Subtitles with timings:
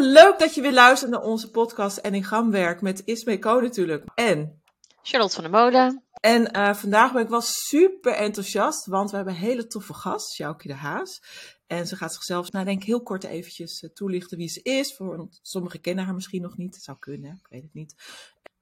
[0.00, 4.04] Leuk dat je weer luistert naar onze podcast Enneagramwerk met Ismee Ko natuurlijk.
[4.14, 4.62] En
[5.02, 6.04] Charlotte van der Molen.
[6.20, 10.34] En uh, vandaag ben ik wel super enthousiast, want we hebben een hele toffe gast,
[10.34, 11.22] Sjoukje de Haas.
[11.66, 14.94] En ze gaat zichzelf, nou denk ik, heel kort eventjes uh, toelichten wie ze is.
[14.94, 17.94] Voor, sommigen kennen haar misschien nog niet, het zou kunnen, ik weet het niet.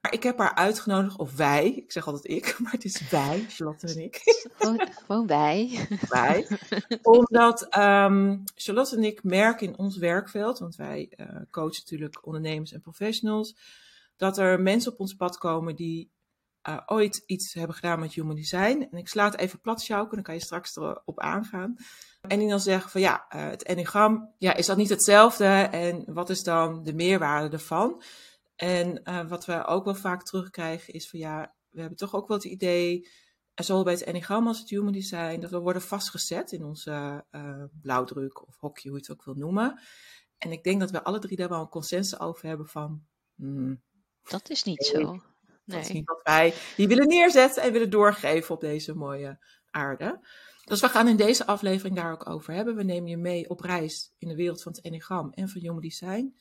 [0.01, 3.45] Maar ik heb haar uitgenodigd, of wij, ik zeg altijd ik, maar het is wij,
[3.49, 4.21] Charlotte en ik.
[4.57, 5.87] Gewoon, gewoon wij.
[6.09, 6.47] Wij.
[7.01, 12.71] Omdat um, Charlotte en ik merken in ons werkveld, want wij uh, coachen natuurlijk ondernemers
[12.71, 13.55] en professionals,
[14.17, 16.11] dat er mensen op ons pad komen die
[16.69, 18.87] uh, ooit iets hebben gedaan met human design.
[18.91, 21.75] En ik sla het even plat sjouken, dan kan je straks erop aangaan.
[22.21, 25.45] En die dan zeggen van ja, uh, het enneagram, ja, is dat niet hetzelfde?
[25.71, 28.01] En wat is dan de meerwaarde ervan?
[28.61, 32.27] En uh, wat we ook wel vaak terugkrijgen is van ja, we hebben toch ook
[32.27, 33.09] wel het idee,
[33.55, 37.25] zowel bij het enneagram als het human design, dat we worden vastgezet in onze
[37.81, 39.79] blauwdruk of hokje, hoe je het ook wil noemen.
[40.37, 43.05] En ik denk dat we alle drie daar wel een consensus over hebben van...
[43.35, 43.81] Hmm,
[44.29, 45.21] dat is niet zo.
[45.65, 50.27] Dat is niet wat wij die willen neerzetten en willen doorgeven op deze mooie aarde.
[50.63, 52.75] Dus we gaan in deze aflevering daar ook over hebben.
[52.75, 55.81] We nemen je mee op reis in de wereld van het Enneagram en van Human
[55.81, 56.35] Design.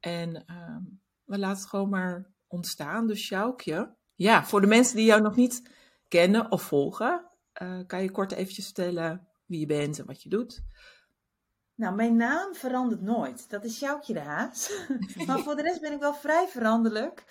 [0.00, 0.76] En uh,
[1.26, 3.06] we laten het gewoon maar ontstaan.
[3.06, 5.70] Dus Sjoukje, ja, voor de mensen die jou nog niet
[6.08, 7.30] kennen of volgen,
[7.62, 10.64] uh, kan je kort eventjes vertellen wie je bent en wat je doet?
[11.74, 13.50] Nou, mijn naam verandert nooit.
[13.50, 14.72] Dat is Sjoukje de Haas.
[15.26, 17.24] maar voor de rest ben ik wel vrij veranderlijk.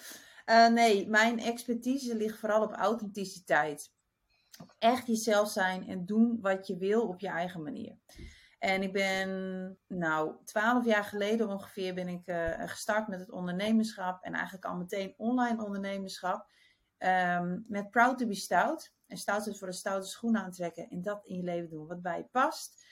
[0.45, 3.93] Uh, nee, mijn expertise ligt vooral op authenticiteit.
[4.79, 7.97] Echt jezelf zijn en doen wat je wil op je eigen manier.
[8.65, 14.23] En ik ben, nou, twaalf jaar geleden ongeveer ben ik uh, gestart met het ondernemerschap.
[14.23, 16.47] En eigenlijk al meteen online ondernemerschap.
[16.97, 18.93] Um, met Proud to be Stout.
[19.07, 20.87] En stout is voor een stoute schoen aantrekken.
[20.89, 22.85] En dat in je leven doen wat bij je past.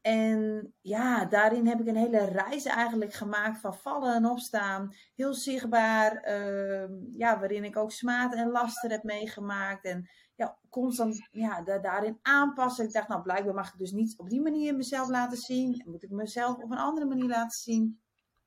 [0.00, 4.94] En ja, daarin heb ik een hele reis eigenlijk gemaakt van vallen en opstaan.
[5.14, 9.84] Heel zichtbaar, uh, ja, waarin ik ook smaad en laster heb meegemaakt.
[9.84, 12.84] En ja, constant ja, da daarin aanpassen.
[12.84, 15.82] Ik dacht, nou blijkbaar mag ik dus niet op die manier mezelf laten zien.
[15.86, 18.00] Moet ik mezelf op een andere manier laten zien.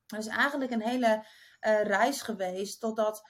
[0.06, 1.26] Dat is eigenlijk een hele
[1.60, 3.28] uh, reis geweest totdat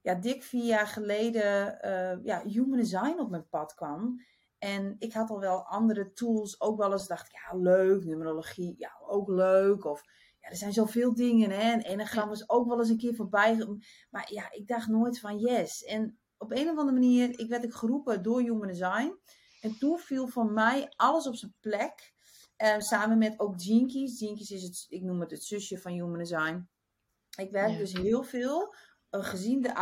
[0.00, 4.20] ja, dik vier jaar geleden uh, ja, Human Design op mijn pad kwam.
[4.58, 8.74] En ik had al wel andere tools, ook wel eens dacht ik, ja leuk, numerologie,
[8.78, 9.84] ja ook leuk.
[9.84, 10.02] Of
[10.40, 11.72] ja, er zijn zoveel dingen hè.
[11.72, 13.66] En enagram is ook wel eens een keer voorbij.
[14.10, 15.84] Maar ja, ik dacht nooit van yes.
[15.84, 19.18] En op een of andere manier, ik werd ik geroepen door Human Design.
[19.60, 22.12] En toen viel voor mij alles op zijn plek.
[22.58, 24.20] Uh, samen met ook Jinkies.
[24.20, 26.68] Jinkies is het, ik noem het het zusje van Human Design.
[27.36, 27.78] Ik werk ja.
[27.78, 28.74] dus heel veel
[29.10, 29.72] gezien de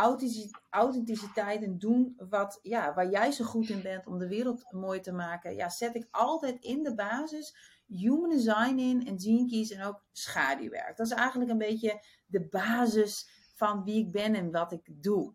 [0.69, 4.99] authenticiteit en doen wat, ja, waar jij zo goed in bent om de wereld mooi
[4.99, 7.55] te maken, ja, zet ik altijd in de basis
[7.87, 10.97] human design in en keys en ook schaduwwerk.
[10.97, 15.33] Dat is eigenlijk een beetje de basis van wie ik ben en wat ik doe.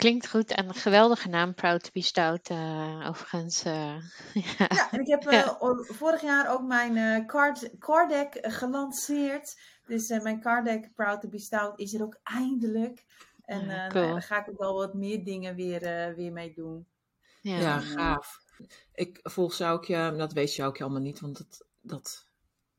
[0.00, 3.64] Klinkt goed en een geweldige naam, Proud to be Stout, uh, overigens.
[3.64, 3.72] Uh,
[4.58, 4.66] ja.
[4.68, 4.90] ja.
[4.90, 5.56] en ik heb uh, ja.
[5.82, 9.60] vorig jaar ook mijn card, card deck gelanceerd.
[9.86, 13.04] Dus mijn card deck, Proud to be Stout, is er ook eindelijk.
[13.44, 14.02] En ja, cool.
[14.02, 16.86] nou, daar ga ik ook wel wat meer dingen weer, weer mee doen.
[17.40, 18.38] Ja, ja gaaf.
[18.94, 22.29] Ik volg Sjoukje, dat weet Sjoukje allemaal niet, want dat, dat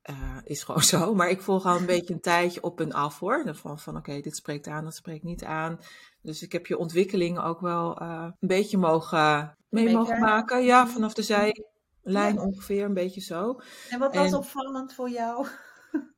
[0.10, 1.16] uh, is gewoon zo.
[1.16, 3.56] Maar ik volg al een beetje een tijdje op en af hoor.
[3.56, 5.80] Van, van oké, okay, dit spreekt aan, dat spreekt niet aan.
[6.22, 10.64] Dus ik heb je ontwikkeling ook wel uh, een beetje mogen, mee mogen maken.
[10.64, 12.42] Ja, vanaf de zijlijn ja.
[12.42, 13.60] ongeveer, een beetje zo.
[13.90, 15.48] En wat was en, opvallend voor jou?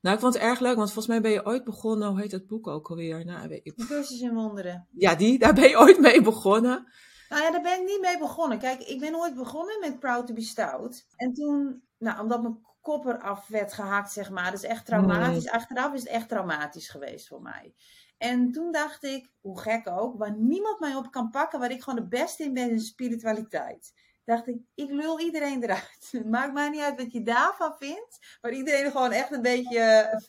[0.00, 2.30] Nou, ik vond het erg leuk, want volgens mij ben je ooit begonnen, hoe heet
[2.30, 3.24] dat boek ook alweer?
[3.24, 3.74] Nou, weet ik...
[3.76, 4.88] Cursus in Wonderen.
[4.92, 6.92] Ja, die, daar ben je ooit mee begonnen.
[7.28, 8.58] Nou ja, daar ben ik niet mee begonnen.
[8.58, 11.06] Kijk, ik ben ooit begonnen met Proud to be Stout.
[11.16, 14.44] En toen, nou, omdat mijn kop eraf werd gehakt, zeg maar.
[14.44, 15.44] Dat is echt traumatisch.
[15.44, 15.50] Mm.
[15.50, 17.74] Achteraf is het echt traumatisch geweest voor mij.
[18.18, 21.82] En toen dacht ik, hoe gek ook, waar niemand mij op kan pakken, waar ik
[21.82, 23.92] gewoon de beste in ben, in spiritualiteit.
[24.24, 26.12] Dacht ik, ik lul iedereen eruit.
[26.30, 28.38] Maakt mij niet uit wat je daarvan vindt.
[28.40, 30.22] Maar iedereen gewoon echt een beetje,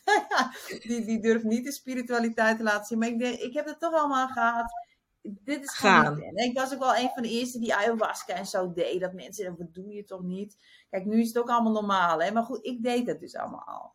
[0.86, 2.98] die, die durft niet de spiritualiteit te laten zien.
[2.98, 4.72] Maar ik, denk, ik heb het toch allemaal gehad
[5.44, 6.22] dit is gaan.
[6.22, 9.00] En ik was ook wel een van de eerste die ayahuasca en zo deed.
[9.00, 10.56] Dat mensen, dat doe je toch niet?
[10.90, 12.32] Kijk, nu is het ook allemaal normaal, hè?
[12.32, 13.92] Maar goed, ik deed het dus allemaal al.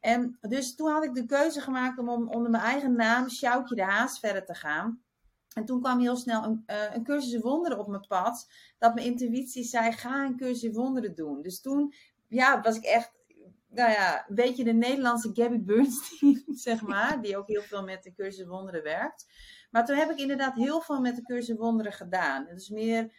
[0.00, 3.74] En dus toen had ik de keuze gemaakt om, om onder mijn eigen naam, Sjoukje
[3.74, 5.02] de Haas, verder te gaan.
[5.54, 8.50] En toen kwam heel snel een, uh, een cursus wonderen op mijn pad.
[8.78, 11.42] Dat mijn intuïtie zei, ga een cursus wonderen doen.
[11.42, 11.94] Dus toen
[12.28, 13.12] ja, was ik echt
[13.68, 17.22] nou ja, een beetje de Nederlandse Gabby Bernstein, zeg maar.
[17.22, 19.26] Die ook heel veel met de cursus wonderen werkt.
[19.72, 22.46] Maar toen heb ik inderdaad heel veel met de cursus wonderen gedaan.
[22.46, 23.12] Het is meer,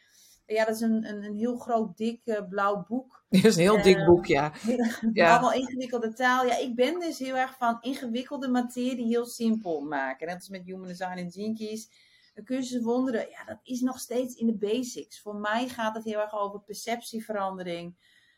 [0.45, 3.21] ja, dat is een, een, een heel groot, dik uh, blauw boek.
[3.29, 4.53] Dat is een heel dik boek, ja.
[5.13, 5.31] ja.
[5.31, 6.45] Allemaal ingewikkelde taal.
[6.45, 10.27] Ja, ik ben dus heel erg van ingewikkelde materie heel simpel maken.
[10.27, 11.89] Net als met Human Design en Keys.
[12.33, 15.21] Een cursus wonderen, ja, dat is nog steeds in de basics.
[15.21, 17.95] Voor mij gaat het heel erg over perceptieverandering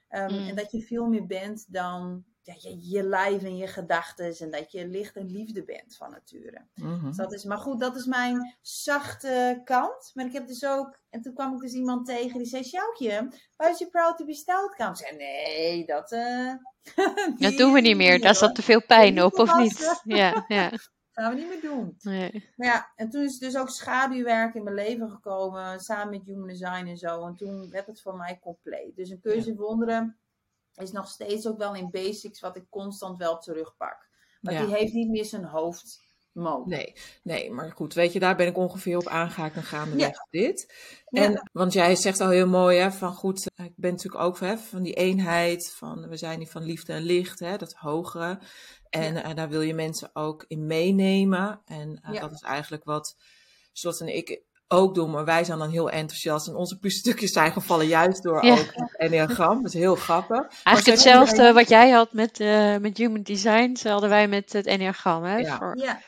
[0.10, 0.48] Um, mm.
[0.48, 4.38] En dat je veel meer bent dan ja, je, je lijf en je gedachten.
[4.38, 6.66] En dat je licht en liefde bent van nature.
[6.76, 7.08] Mm-hmm.
[7.08, 10.12] dus dat is, maar goed, dat is mijn zachte kant.
[10.14, 11.00] Maar ik heb dus ook...
[11.10, 12.64] En toen kwam ik dus iemand tegen die zei...
[12.64, 14.80] Sjoukje, waar is je proud to be stout?
[14.80, 16.12] Ik zei, nee, dat...
[16.96, 18.22] Uh, dat doen we niet meer.
[18.22, 20.02] Daar zat te veel pijn op, of niet?
[20.04, 20.72] Ja, ja
[21.16, 21.96] gaan we niet meer doen.
[22.02, 22.50] Nee.
[22.56, 26.48] Maar ja, en toen is dus ook schaduwwerk in mijn leven gekomen, samen met Human
[26.48, 27.26] Design en zo.
[27.26, 28.96] En toen werd het voor mij compleet.
[28.96, 29.56] Dus een keuze ja.
[29.56, 30.18] wonderen
[30.84, 34.10] is nog steeds ook wel in basics wat ik constant wel terugpak.
[34.42, 34.66] Maar Ja.
[34.66, 36.70] die heeft niet meer zijn hoofd mode.
[36.70, 36.94] Nee,
[37.24, 40.28] nee, maar goed, weet je, daar ben ik ongeveer op aangehaakt en gaandeweg Ja.
[40.30, 40.74] dit.
[41.10, 41.24] Ja.
[41.24, 44.40] En, want jij zegt al heel mooi, hè, van goed, eh, ik ben natuurlijk ook
[44.40, 48.40] hè, van die eenheid, van we zijn hier van liefde en licht, hè, dat hogere.
[48.90, 51.62] En eh, daar wil je mensen ook in meenemen.
[51.66, 53.16] En eh, dat is eigenlijk wat
[53.78, 56.48] Slot en ik ook doen, maar wij zijn dan heel enthousiast.
[56.48, 58.52] En onze puzzelstukjes zijn gevallen juist door Ja.
[58.54, 59.64] ook het enneagram.
[59.64, 60.38] Dat is heel grappig.
[60.64, 64.54] Eigenlijk hetzelfde iedereen- wat jij had met, eh, met Human Design, zo hadden wij met
[64.54, 65.24] het Enneagram.
[65.24, 65.38] Hè?
[65.38, 65.58] Ja.
[65.58, 66.02] Voor, Ja,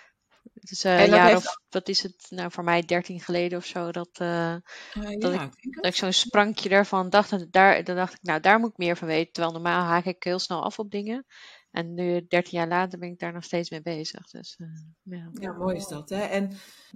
[0.54, 3.20] dus eh, En een dat jaar heeft- of, wat is het, nou voor mij 13
[3.20, 4.60] geleden of zo, dat, eh, Eh,
[4.94, 7.30] dat ja, ik dat ik zo'n sprankje daarvan dacht.
[7.30, 9.32] Dat daar, dan dacht ik, nou daar moet ik meer van weten.
[9.34, 11.26] Terwijl normaal haak ik heel snel af op dingen.
[11.72, 14.30] En nu, 13 jaar later, ben ik daar nog steeds mee bezig.
[14.30, 14.68] Dus eh,
[15.04, 15.30] ja.
[15.34, 16.10] Ja, mooi is dat.
[16.10, 16.22] Hè?
[16.22, 16.52] En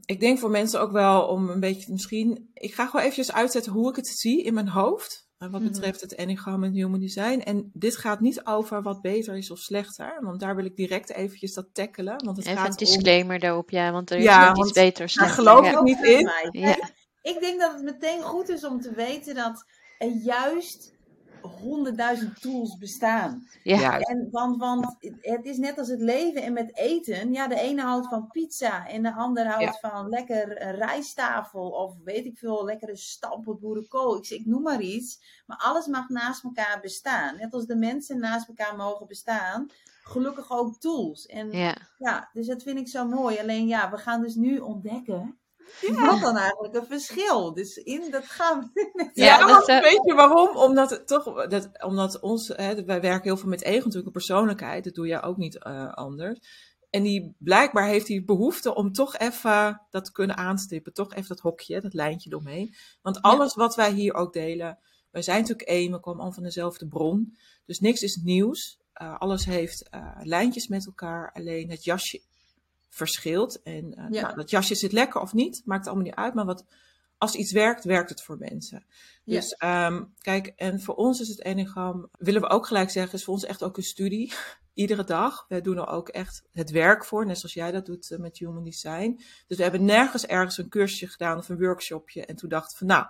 [0.06, 2.50] ik denk voor mensen ook wel om een beetje misschien...
[2.54, 5.30] Ik ga gewoon eventjes uitzetten hoe ik het zie in mijn hoofd.
[5.38, 5.72] eh, Wat Mhm.
[5.72, 7.40] betreft het enneagram en human design.
[7.40, 10.18] En dit gaat niet over wat beter is of slechter.
[10.22, 12.26] Want daar wil ik direct eventjes dat tackelen.
[12.26, 12.86] Want het Even een gaat om...
[12.86, 15.44] disclaimer daarop, ja, want er is Ja, niet want iets beter of daar slechter.
[15.44, 15.72] geloof ja.
[15.78, 16.30] ik niet in.
[16.62, 16.90] Ja.
[17.22, 19.66] Ik denk dat het meteen goed is om te weten dat
[20.24, 20.91] juist
[21.42, 23.48] honderdduizend tools bestaan.
[23.64, 24.00] Ja.
[24.00, 27.34] En, want, want het is net als het leven en met eten.
[27.34, 31.96] Ja, de ene houdt van pizza en de ander houdt van lekker een rijsttafel of
[32.04, 34.18] weet ik veel, lekkere stampot boerenkool.
[34.18, 35.20] Ik, zeg- ik noem maar iets.
[35.46, 37.36] Maar alles mag naast elkaar bestaan.
[37.38, 39.70] Net als de mensen naast elkaar mogen bestaan.
[40.04, 41.26] Gelukkig ook tools.
[41.26, 42.30] En ja, Ja.
[42.34, 43.40] dus dat vind ik zo mooi.
[43.40, 45.40] Alleen ja, we gaan dus nu ontdekken.
[45.96, 47.54] Wat dan eigenlijk een verschil?
[47.54, 50.56] Dus in dat gaan we net Ja, Ja, dat, eh, weet je waarom?
[50.56, 54.12] Omdat het toch, dat, omdat ons, hè, wij werken heel veel met ego natuurlijk, een
[54.12, 54.84] persoonlijkheid.
[54.84, 56.40] Dat doe jij ook niet eh, anders.
[56.90, 60.94] En die blijkbaar heeft die behoefte om toch even dat te kunnen aanstippen.
[60.94, 62.76] Toch even dat hokje, dat lijntje eromheen.
[63.02, 64.80] Want alles wat wij hier ook delen,
[65.12, 67.38] wij zijn natuurlijk één, we komen allemaal van dezelfde bron.
[67.66, 68.80] Dus niks is nieuws.
[69.02, 72.22] Uh, alles heeft uh, lijntjes met elkaar, alleen het jasje
[72.92, 73.62] verschilt.
[73.62, 74.22] En uh, Ja.
[74.22, 76.34] nou, dat jasje zit lekker of niet, maakt allemaal niet uit.
[76.34, 76.66] Maar wat,
[77.18, 78.86] als iets werkt, werkt het voor mensen.
[79.24, 79.36] Ja.
[79.36, 83.24] Dus um, kijk, en voor ons is het Enneagram, willen we ook gelijk zeggen, is
[83.24, 84.34] voor ons echt ook een studie.
[84.74, 85.46] Iedere dag.
[85.48, 88.38] We doen er ook echt het werk voor, net zoals jij dat doet uh, met
[88.38, 89.22] Human Design.
[89.48, 92.26] Dus we hebben nergens ergens een cursusje gedaan of een workshopje.
[92.26, 93.06] En toen dachten we van, nou,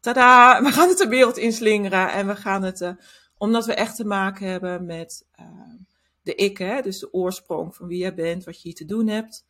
[0.00, 2.12] tada, we gaan het de wereld inslingeren.
[2.12, 2.90] En we gaan het, uh,
[3.36, 5.46] omdat we echt te maken hebben met uh,
[6.22, 9.06] de ik, hè, dus de oorsprong van wie jij bent, wat je hier te doen
[9.06, 9.46] hebt,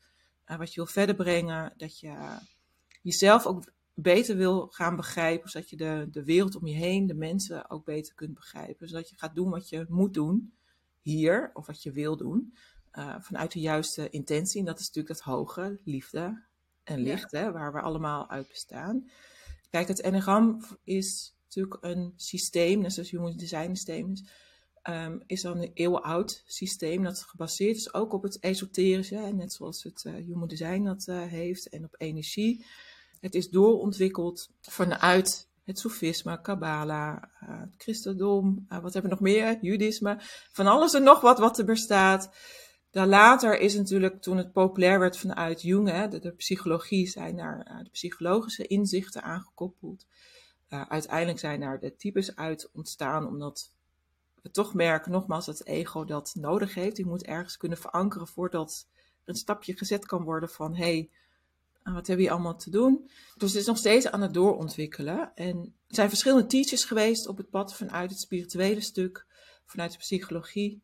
[0.47, 2.39] uh, wat je wil verder brengen, dat je
[3.03, 7.15] jezelf ook beter wil gaan begrijpen, zodat je de, de wereld om je heen, de
[7.15, 10.53] mensen ook beter kunt begrijpen, zodat je gaat doen wat je moet doen
[11.00, 12.55] hier, of wat je wil doen,
[12.93, 14.61] uh, vanuit de juiste intentie.
[14.61, 16.43] En dat is natuurlijk dat hoge, liefde
[16.85, 17.39] en licht, ja.
[17.39, 19.11] hè, waar we allemaal uit bestaan.
[19.71, 24.25] Kijk, het enagram is natuurlijk een systeem, net zoals Human Design systeem is,
[24.89, 29.83] um, is dan een eeuwenoud systeem dat gebaseerd is ook op het esoterische, net zoals
[29.83, 32.67] het uh, Human Design dat uh, heeft, en op energie.
[33.21, 39.59] Het is doorontwikkeld vanuit het Soefisme, Kabbala, uh, het christendom, wat hebben we nog meer?
[39.61, 40.17] Judisme,
[40.53, 42.31] van alles en nog wat wat er bestaat.
[42.91, 47.71] Daar later is natuurlijk, toen het populair werd vanuit Jung, hè, de, psychologie, zijn daar
[47.71, 50.07] uh, de psychologische inzichten aangekoppeld.
[50.69, 53.73] Uiteindelijk zijn daar de types uit ontstaan, omdat
[54.43, 56.97] we toch merken, nogmaals, dat het ego dat nodig heeft.
[56.97, 58.87] Die moet ergens kunnen verankeren voordat
[59.25, 61.11] er een stapje gezet kan worden van, hey,
[61.83, 63.11] wat hebben we hier allemaal te doen?
[63.37, 65.35] Dus het is nog steeds aan het doorontwikkelen.
[65.35, 65.57] En
[65.87, 69.27] er zijn verschillende teachers geweest op het pad vanuit het spirituele stuk,
[69.65, 70.83] vanuit de psychologie.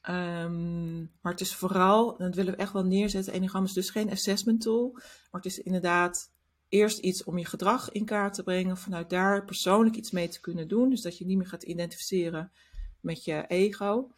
[0.00, 4.10] Ehm, maar het is vooral, dat willen we echt wel neerzetten, Enneagram is dus geen
[4.10, 4.90] assessment tool,
[5.30, 6.30] maar het is inderdaad
[6.68, 10.40] eerst iets om je gedrag in kaart te brengen, vanuit daar persoonlijk iets mee te
[10.40, 10.90] kunnen doen.
[10.90, 12.52] Dus dat je niet meer gaat identificeren
[13.00, 14.10] met je ego,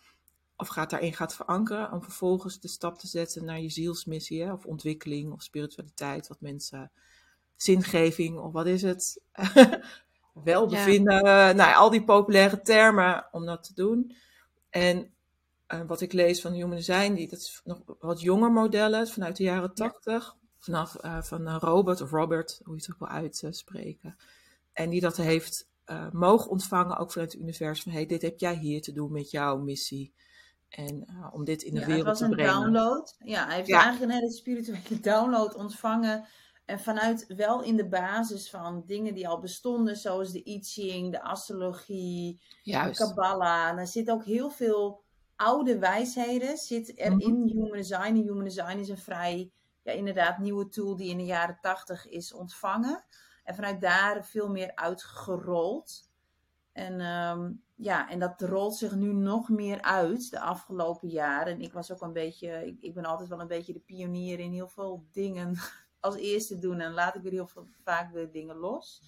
[0.57, 4.53] of gaat daarin gaat verankeren, om vervolgens de stap te zetten naar je zielsmissie, hè,
[4.53, 6.91] of ontwikkeling, of spiritualiteit, wat mensen,
[7.57, 9.23] zingeving, of wat is het?
[10.45, 11.53] Welbevinden, ja.
[11.53, 14.17] nou al die populaire termen om dat te doen.
[14.71, 15.11] En
[15.69, 19.37] uh, wat ik lees van Human Design, die, dat is nog wat jonger modellen vanuit
[19.37, 20.37] de jaren tachtig.
[20.59, 24.17] Vanaf uh, van Robert of Robert, hoe je het ook wil uitspreken.
[24.73, 25.70] En die dat heeft
[26.13, 27.85] mogen ontvangen, ook vanuit het universum.
[27.85, 30.13] Van, hey, dit heb jij hier te doen met jouw missie.
[30.69, 32.47] En om dit in de ja, wereld te brengen.
[32.47, 33.17] Het was een download.
[33.19, 33.83] Ja, hij heeft ja.
[33.83, 36.27] eigenlijk een hele spirituele download ontvangen.
[36.65, 41.13] En vanuit wel in de basis van dingen die al bestonden, zoals de I Ching,
[41.13, 42.99] de astrologie, Juist.
[42.99, 43.69] de Kabbalah.
[43.69, 45.03] En er zit ook heel veel
[45.37, 47.21] oude wijsheden zit er Mhm.
[47.21, 48.01] in Human Design.
[48.03, 49.51] En Human Design is een vrij,
[49.83, 53.05] ja, inderdaad, nieuwe tool die in de jaren tachtig is ontvangen.
[53.51, 56.09] En vanuit daar veel meer uitgerold.
[56.73, 61.53] En ehm, ja, en dat rolt zich nu nog meer uit de afgelopen jaren.
[61.53, 64.53] En ik was ook een beetje, ik, ben altijd wel een beetje de pionier in
[64.53, 65.57] heel veel dingen
[66.01, 66.81] als eerste doen.
[66.81, 69.03] En laat ik weer heel veel, vaak weer dingen los.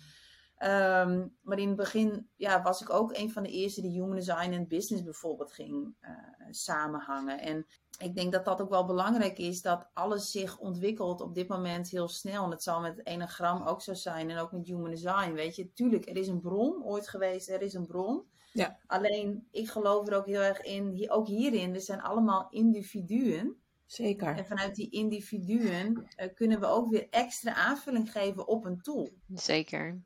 [0.63, 4.15] Ehm, maar in het begin ja, was ik ook een van de eerste die Human
[4.15, 6.13] Design en Business bijvoorbeeld ging eh,
[6.51, 7.41] samenhangen.
[7.41, 7.67] En
[7.99, 11.89] ik denk dat dat ook wel belangrijk is, dat alles zich ontwikkelt op dit moment
[11.89, 12.45] heel snel.
[12.45, 15.33] En het zal met het enagram ook zo zijn en ook met Human Design.
[15.33, 18.25] Weet je, tuurlijk, er is een bron ooit geweest, er is een bron.
[18.53, 18.79] Ja.
[18.87, 23.57] Alleen, ik geloof er ook heel erg in, ook hierin, er zijn allemaal individuen.
[23.87, 24.37] Zeker.
[24.37, 29.11] En vanuit die individuen eh, kunnen we ook weer extra aanvulling geven op een tool.
[29.35, 30.03] Zeker.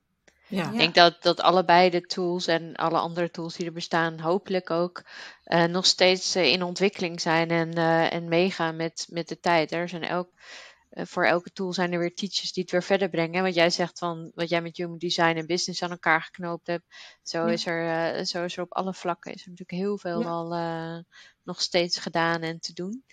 [0.49, 0.71] Ja.
[0.71, 4.71] Ik denk dat, dat allebei de tools en alle andere tools die er bestaan, hopelijk
[4.71, 5.03] ook
[5.45, 9.73] eh, nog steeds eh, in ontwikkeling zijn en, eh, en meegaan met, met de tijd.
[9.73, 10.29] Er zijn elk,
[10.91, 13.43] voor elke tool zijn er weer teachers die het weer verder brengen.
[13.43, 16.85] Want jij zegt van wat jij met human design en business aan elkaar geknoopt hebt.
[17.23, 17.53] Zo, Ja.
[17.53, 20.29] is, er, eh, zo is er op alle vlakken is er natuurlijk heel veel Ja.
[20.29, 20.99] al eh,
[21.43, 23.05] nog steeds gedaan en te doen.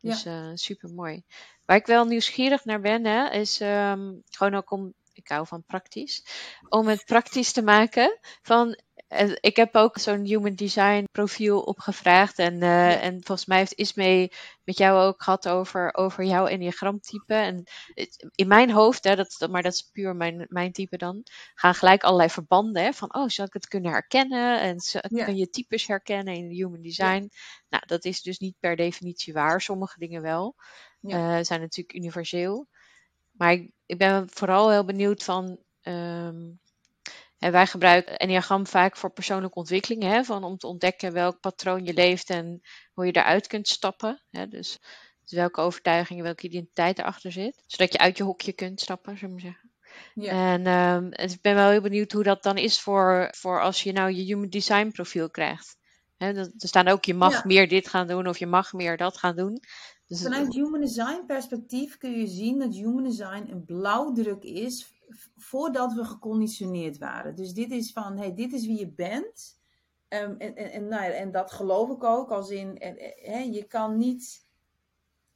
[0.00, 0.10] Ja.
[0.10, 1.22] Dus super mooi.
[1.64, 5.64] Waar ik wel nieuwsgierig naar ben, hè, is ehm, gewoon ook om, ik hou van
[5.66, 6.24] praktisch,
[6.68, 8.18] om het praktisch te maken.
[8.42, 12.38] Van, eh, ik heb ook zo'n human design profiel opgevraagd.
[12.38, 14.32] En, eh, en volgens mij heeft Ismee
[14.64, 17.34] met jou ook gehad over, over jouw enneagramtype.
[17.34, 17.62] En
[18.34, 21.22] in mijn hoofd, hè, dat, maar dat is puur mijn, mijn type dan,
[21.54, 22.82] gaan gelijk allerlei verbanden.
[22.82, 24.60] Hè, van, oh, zou ik het kunnen herkennen?
[24.60, 24.76] En
[25.08, 25.24] Ja.
[25.24, 27.30] kun je types herkennen in human design?
[27.68, 29.60] Nou, dat is dus niet per definitie waar.
[29.60, 30.54] Sommige dingen wel.
[31.00, 31.38] Ja.
[31.38, 32.68] eh, zijn natuurlijk universeel.
[33.38, 35.58] Maar ik, ik ben vooral heel benieuwd van.
[35.82, 36.50] ehm,
[37.38, 41.84] en wij gebruiken Enneagram vaak voor persoonlijke ontwikkeling, hè, van om te ontdekken welk patroon
[41.84, 42.60] je leeft en
[42.92, 44.22] hoe je daaruit kunt stappen.
[44.30, 44.78] Hè, dus,
[45.22, 47.62] dus welke overtuigingen, welke identiteit erachter zit.
[47.66, 49.72] Zodat je uit je hokje kunt stappen, zullen we zeggen.
[50.14, 50.52] Ja.
[50.52, 53.82] En ehm, dus ik ben wel heel benieuwd hoe dat dan is voor, voor als
[53.82, 55.76] je nou je human design profiel krijgt.
[56.16, 57.42] Dat- er staan ook, je mag Ja.
[57.44, 59.60] meer dit gaan doen of je mag meer dat gaan doen.
[60.08, 64.92] Dus Vanuit Human Design perspectief kun je zien dat Human Design een blauwdruk is
[65.36, 67.34] voordat we geconditioneerd waren.
[67.34, 69.60] Dus dit is van, hey, dit is wie je bent.
[70.08, 72.74] Ehm, en, en, en, nou ja, en dat geloof ik ook, als in,
[73.52, 74.46] je kan niet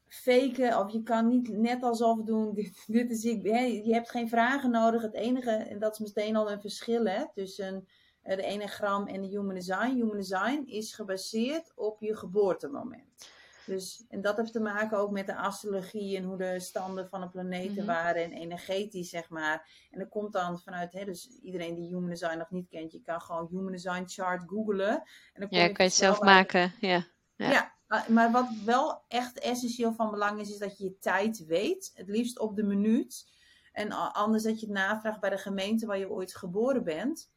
[0.06, 2.54] faken of je kan niet net alsof doen,
[2.86, 3.42] dit, is ik.
[3.42, 5.02] Hè, je hebt geen vragen nodig.
[5.02, 7.88] Het enige, en dat is meteen al een verschil hè, tussen
[8.22, 9.94] de enagram en de Human Design.
[9.94, 13.30] Human Design is gebaseerd op je geboortemoment.
[13.66, 17.20] Dus, en dat heeft te maken ook met de astrologie en hoe de standen van
[17.20, 17.86] de planeten Mhm.
[17.86, 19.86] waren en energetisch, zeg maar.
[19.90, 23.00] En dat komt dan vanuit, hè, dus iedereen die Human Design nog niet kent, je
[23.02, 24.90] kan gewoon Human Design chart googlen.
[25.32, 26.72] En dan ja, je kan je het zelf uit- maken.
[26.80, 27.06] Ja.
[27.36, 27.50] ja.
[27.50, 28.04] Ja.
[28.08, 31.90] maar wat wel echt essentieel van belang is, is dat je je tijd weet.
[31.94, 33.30] Het liefst op de minuut.
[33.72, 37.30] En anders dat je het navraagt bij de gemeente waar je ooit geboren bent.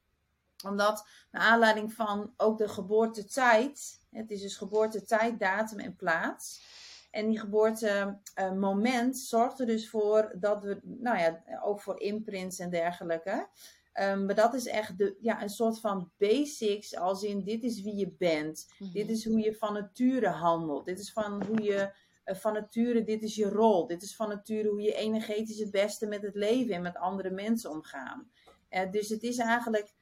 [0.66, 6.74] Omdat, naar aanleiding van ook de geboortetijd, het is dus geboortetijd, datum en plaats.
[7.12, 12.70] En die geboortemoment zorgt er dus voor dat we, nou ja, ook voor imprints en
[12.70, 13.48] dergelijke.
[13.94, 17.82] Ehm, maar dat is echt de, ja, een soort van basics, als in dit is
[17.82, 18.68] wie je bent.
[18.94, 20.86] Dit is hoe je van nature handelt.
[20.86, 21.94] Dit is van hoe je
[22.24, 23.88] eh, van nature, dit is je rol.
[23.88, 27.30] Dit is van nature hoe je energetisch het beste met het leven en met andere
[27.30, 28.32] mensen omgaan.
[28.70, 29.94] Eh, dus het is eigenlijk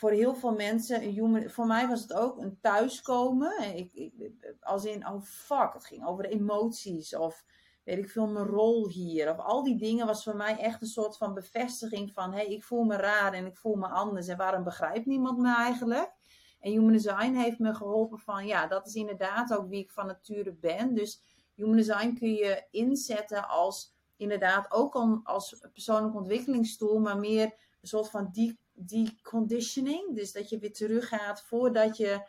[0.00, 3.76] voor heel veel mensen, voor mij was het ook een thuiskomen.
[3.76, 4.12] Ik, ik,
[4.60, 7.44] als in, oh fuck, het ging over emoties of
[7.84, 9.30] weet ik veel, mijn rol hier.
[9.30, 12.46] Of al die dingen was voor mij echt een soort van bevestiging van, hé, hey,
[12.46, 14.28] ik voel me raar en ik voel me anders.
[14.28, 16.12] En waarom begrijpt niemand me eigenlijk?
[16.60, 20.06] En Human Design heeft me geholpen van, ja, dat is inderdaad ook wie ik van
[20.06, 20.94] nature ben.
[20.94, 21.22] Dus
[21.54, 28.10] Human Design kun je inzetten als, inderdaad, ook als persoonlijke ontwikkelingstool, maar meer een soort
[28.10, 30.14] van die, die conditioning.
[30.14, 32.26] Dus dat je weer teruggaat voordat je,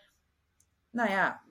[0.90, 1.42] nou ja,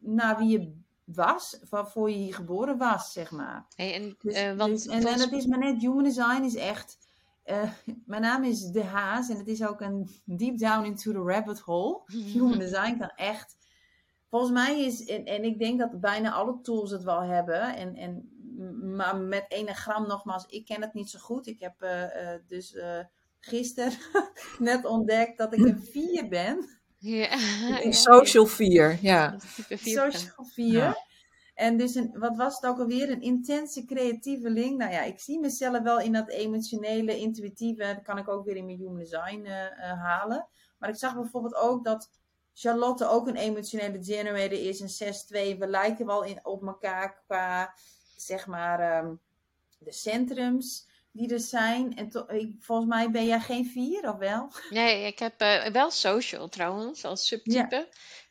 [0.00, 0.72] naar wie je
[1.04, 3.66] was, waarvoor je hier geboren was, zeg maar.
[3.76, 6.54] Hey, en, Dus, eh, want dus- en, en het is maar net, human design is
[6.54, 6.98] echt.
[7.42, 7.70] eh,
[8.06, 11.58] mijn naam is De Haas en het is ook een deep down into the rabbit
[11.60, 12.00] hole.
[12.32, 13.56] Human design kan echt.
[14.30, 17.76] Volgens mij is, en, en ik denk dat bijna alle tools het wel hebben.
[17.76, 18.30] En, en,
[18.96, 21.46] maar met enagram nogmaals, ik ken het niet zo goed.
[21.46, 22.76] Ik heb eh, dus
[23.46, 23.92] gisteren
[24.58, 26.68] net ontdekt dat ik een 4 ben.
[26.98, 27.38] ja,
[27.90, 29.34] social 4, ja.
[29.38, 30.12] vier.
[30.12, 30.72] Social 4.
[30.72, 31.04] Ja.
[31.56, 33.10] En dus, een, wat was het ook alweer?
[33.10, 34.78] Een intense creatieve link.
[34.78, 37.82] Nou ja, ik zie mezelf wel in dat emotionele, intuïtieve.
[37.94, 40.48] Dat kan ik ook weer in mijn human design eh, eh, halen.
[40.78, 42.10] Maar ik zag bijvoorbeeld ook dat
[42.54, 44.80] Charlotte ook een emotionele generator is.
[44.80, 45.14] Een
[45.54, 45.58] 6-2.
[45.58, 47.74] We lijken wel in, op elkaar qua,
[48.16, 49.14] zeg maar, ehm,
[49.78, 51.96] de centrums die er zijn.
[51.96, 54.52] En to- ik, volgens mij ben jij geen 4, of wel?
[54.70, 57.88] Nee, ik heb eh, wel social trouwens, als subtype.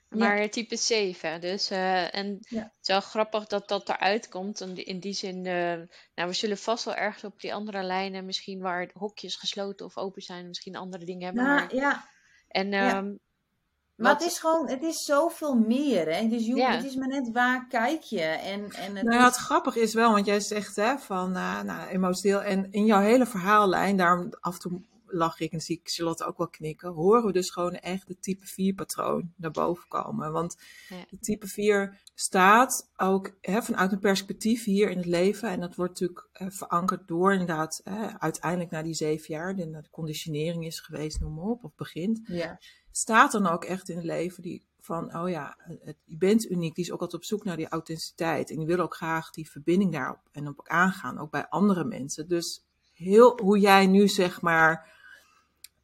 [0.10, 1.42] Maar type 7.
[1.42, 2.62] Dus, eh, en Ja.
[2.62, 4.62] het is wel grappig dat dat eruit komt.
[4.62, 5.74] En in die zin, eh,
[6.16, 9.98] nou, we zullen vast wel ergens op die andere lijnen, misschien waar hokjes gesloten of
[9.98, 11.44] open zijn, misschien andere dingen hebben.
[11.44, 12.10] Nou, maar, ja,
[12.48, 13.04] en ja.
[13.96, 16.14] Maar wat- het is gewoon, het is zoveel meer.
[16.16, 16.28] Hè?
[16.28, 16.72] Dus joh, Ja.
[16.76, 18.22] het is maar net waar kijk je.
[18.22, 21.36] En, en het Nou ja, is- het grappige is wel, want jij zegt hè, van
[21.36, 22.42] eh, nou, emotioneel.
[22.42, 26.26] En in jouw hele verhaallijn, daarom af en toe lach ik en zie ik Charlotte
[26.26, 26.90] ook wel knikken.
[26.94, 30.32] Horen we dus gewoon echt de type 4 patroon naar boven komen.
[30.32, 30.56] Want
[30.90, 30.96] Ja.
[31.10, 35.50] de type 4 staat ook hè, vanuit een perspectief hier in het leven.
[35.50, 39.56] En dat wordt natuurlijk eh, verankerd door inderdaad hè, uiteindelijk na die zeven jaar.
[39.56, 42.60] De, de conditionering is geweest, noem maar op, of begint ja.
[42.98, 46.76] Staat dan ook echt in het leven die van, oh ja, het, je bent uniek.
[46.76, 48.50] Die is ook altijd op zoek naar die authenticiteit.
[48.50, 52.28] En die wil ook graag die verbinding daarop en op aangaan, ook bij andere mensen.
[52.28, 54.94] Dus heel hoe jij nu zeg maar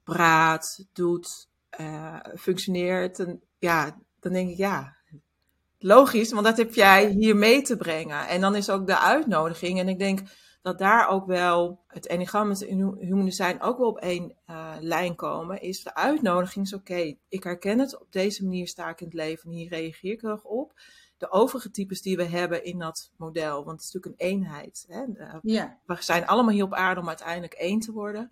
[0.04, 3.19] praat, doet, eh, functioneert.
[3.19, 4.95] En ja, dan denk ik ja,
[5.80, 8.28] logisch, want dat heb jij hier mee te brengen.
[8.28, 9.80] En dan is ook de uitnodiging.
[9.80, 10.19] En ik denk
[10.62, 12.60] dat daar ook wel het enneagram met
[13.00, 15.62] human design ook wel op één eh, lijn komen.
[15.62, 19.15] Is de uitnodiging is oké, ik herken het, op deze manier sta ik in het
[19.15, 20.74] leven en hier reageer ik erg op.
[21.17, 24.86] De overige types die we hebben in dat model, want het is natuurlijk een eenheid.
[24.88, 25.04] Hè?
[25.13, 25.80] Eh, ja.
[25.86, 28.32] we zijn allemaal hier op aarde om uiteindelijk één te worden.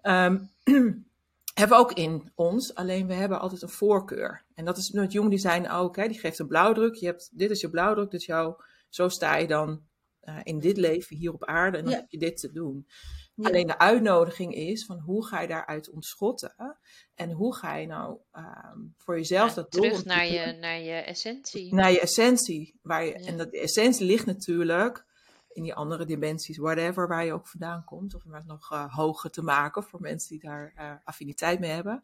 [0.00, 0.38] Ehm,
[1.58, 4.44] hebben we ook in ons, alleen we hebben altijd een voorkeur.
[4.54, 5.96] En dat is met Human Design ook.
[5.96, 6.08] Hè?
[6.08, 6.94] Die geeft een blauwdruk.
[6.94, 8.56] Je hebt, dit is je blauwdruk, dit is jouw,
[8.88, 9.82] zo sta je dan
[10.22, 11.98] eh, in dit leven hier op aarde en dan Ja.
[11.98, 12.86] heb je dit te doen.
[13.34, 13.48] Ja.
[13.48, 16.78] Alleen de uitnodiging is van hoe ga je daaruit ontschotten
[17.14, 20.80] en hoe ga je nou ehm, voor jezelf ja, dat doel terug naar je, naar
[20.80, 21.74] je essentie.
[21.74, 22.78] naar je essentie.
[22.82, 23.26] Waar je, Ja.
[23.26, 25.04] En dat de essentie ligt natuurlijk
[25.52, 28.14] in die andere dimensies, whatever, waar je ook vandaan komt.
[28.14, 32.00] Of maar nog eh, hoger te maken voor mensen die daar eh, affiniteit mee hebben.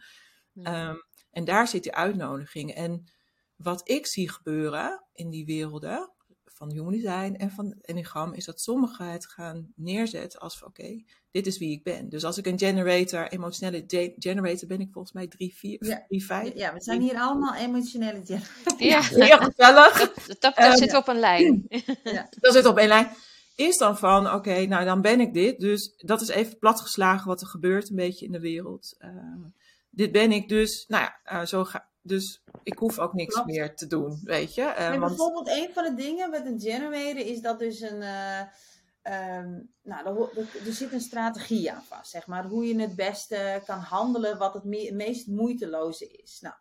[0.63, 0.97] Ehm,
[1.31, 2.75] en daar zit die uitnodiging.
[2.75, 3.05] En
[3.57, 6.13] wat ik zie gebeuren in die werelden
[6.59, 11.03] van human design en van Enneagram, is dat sommigen het gaan neerzetten als van, oké,
[11.31, 12.09] dit is wie ik ben.
[12.09, 16.05] Dus als ik een generator, emotionele ge- generator, ben ik volgens mij 3, 4, Ja.
[16.09, 16.55] 3, 5.
[16.55, 18.21] ja, we zijn hier allemaal emotionele
[18.79, 19.99] ja, Heel gezellig.
[19.99, 21.67] dat, dat, dat Ehm, zit op een lijn.
[22.41, 23.09] Dat zit op één lijn.
[23.57, 25.61] Is dan van, oké, nou dan ben ik dit.
[25.61, 28.95] Dus dat is even platgeslagen wat er gebeurt een beetje in de wereld.
[28.99, 29.11] Eh,
[29.91, 33.49] dit ben ik dus, nou ja, eh, zo ga, dus ik hoef ook niks Klopt.
[33.51, 34.63] meer te doen, weet je.
[34.63, 38.03] Eh, Nee, want, bijvoorbeeld een van de dingen met een generator is dat dus een.
[38.03, 38.41] eh,
[39.03, 40.29] ehm, nou,
[40.67, 42.45] er, zit een strategie aan vast, zeg maar.
[42.47, 46.39] Hoe je het beste kan handelen, wat het me- meest moeiteloze is.
[46.41, 46.55] Nou,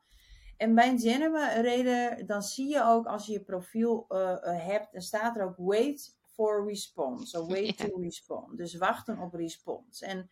[0.58, 5.02] en bij een generator, dan zie je ook als je je profiel eh, hebt, dan
[5.02, 7.26] staat er ook wait for response.
[7.26, 8.58] So wait to respond.
[8.58, 10.02] Dus wachten op respons.
[10.02, 10.30] En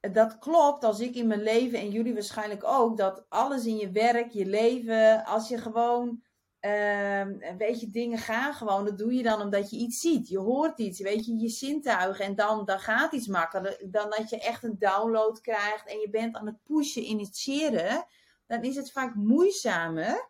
[0.00, 3.90] dat klopt als ik in mijn leven en jullie waarschijnlijk ook, dat alles in je
[3.90, 6.22] werk, je leven, als je gewoon,
[6.60, 10.28] ehm, weet je, dingen gaan gewoon, dat doe je dan omdat je iets ziet.
[10.28, 14.30] Je hoort iets, weet je, je zintuigen en dan, dan gaat iets makkelijker dan dat
[14.30, 18.04] je echt een download krijgt en je bent aan het pushen, initiëren.
[18.46, 20.28] Dan is het vaak moeizamer.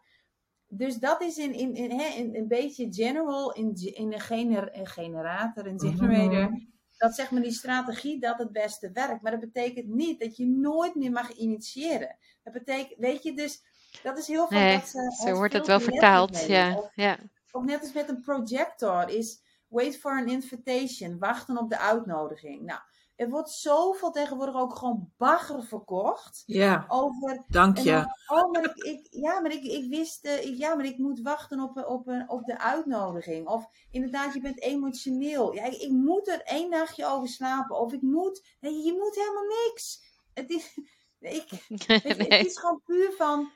[0.69, 4.79] Dus dat is in, in, in, hè, in een beetje general, in, in een, gener,
[4.79, 6.69] een generator, een generator
[7.01, 9.23] dat zeg maar die strategie dat het beste werkt.
[9.23, 12.17] Maar dat betekent niet dat je nooit meer mag initiëren.
[12.43, 13.63] Dat betekent, weet je, dus
[14.03, 16.47] dat is heel veel Nee, dat ze zo ons wordt het wel vertaald.
[16.47, 17.19] Ja, Of, ja.
[17.51, 22.63] of net als met een projector is wait for an invitation, wachten op de uitnodiging.
[22.63, 22.81] Nou,
[23.21, 26.43] er wordt zoveel tegenwoordig ook gewoon bagger verkocht.
[26.47, 27.91] Ja, Over, dank je.
[27.91, 30.99] dan, oh, maar ik, ik, ja, maar ik, ik wist, eh, ik, ja, maar ik
[30.99, 33.47] moet wachten op, op, een- op de uitnodiging.
[33.49, 35.55] Of inderdaad, je bent emotioneel.
[35.55, 37.77] Ja, ik, ik moet er één nachtje over slapen.
[37.79, 40.03] Of ik moet, nee, je moet helemaal niks.
[40.35, 40.79] Het is,
[41.21, 41.49] ik,
[42.29, 43.51] Het is gewoon puur van.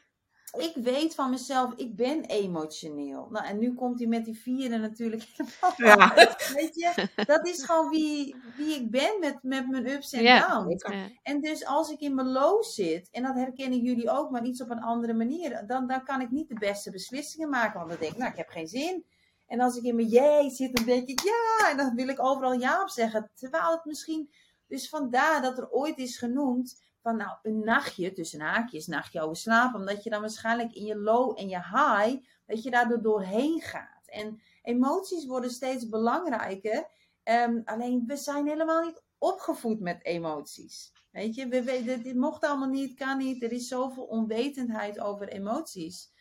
[0.57, 3.29] Ik weet van mezelf, ik ben emotioneel.
[3.31, 6.37] Nou, en nu komt hij met die vierde natuurlijk helemaal Ja.
[6.55, 10.85] Weet je, dat is gewoon wie, wie ik ben met, met mijn ups en downs.
[10.89, 11.09] Ja.
[11.23, 14.63] En dus als ik in mijn low zit, en dat herkennen jullie ook, maar iets
[14.63, 17.79] op een andere manier, dan, dan kan ik niet de beste beslissingen maken.
[17.79, 19.05] Want dan denk ik, nou, ik heb geen zin.
[19.47, 21.71] En als ik in mijn jij zit, dan denk ik ja.
[21.71, 23.31] En dan wil ik overal ja op zeggen.
[23.35, 24.31] Terwijl het misschien.
[24.67, 29.37] Dus vandaar dat er ooit is genoemd van nou een nachtje, tussen haakjes, nachtje over
[29.37, 29.81] slapen.
[29.81, 34.03] Omdat je dan waarschijnlijk in je low en je high, dat je daar doorheen gaat.
[34.07, 36.89] En emoties worden steeds belangrijker.
[37.23, 40.93] Ehm, alleen we zijn helemaal niet opgevoed met emoties.
[41.11, 43.43] Weet je, we weten, dit mocht allemaal niet, kan niet.
[43.43, 46.13] Er is zoveel onwetendheid over emoties.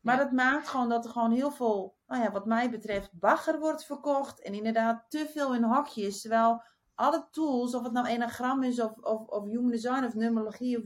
[0.00, 3.58] Maar dat maakt gewoon dat er gewoon heel veel, nou ja, wat mij betreft, bagger
[3.58, 4.42] wordt verkocht.
[4.42, 6.20] En inderdaad te veel in hokjes.
[6.20, 6.62] Terwijl
[6.98, 10.84] alle tools, of het nou enagram is, of, of, of human design, of numerologie, of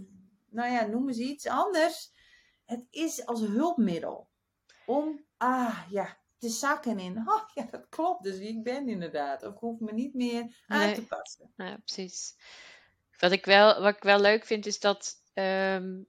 [0.50, 2.12] nou ja, noem eens iets anders.
[2.64, 4.28] Het is als hulpmiddel.
[4.86, 7.22] Om, ah ja, te zakken in.
[7.28, 8.22] Oh ja, dat klopt.
[8.22, 9.42] Dus wie ik ben inderdaad.
[9.42, 10.94] Of ik hoef me niet meer aan Nee.
[10.94, 11.52] te passen.
[11.56, 12.36] Ja, precies.
[13.18, 16.02] Wat ik wel, wat ik wel leuk vind is dat, ehm,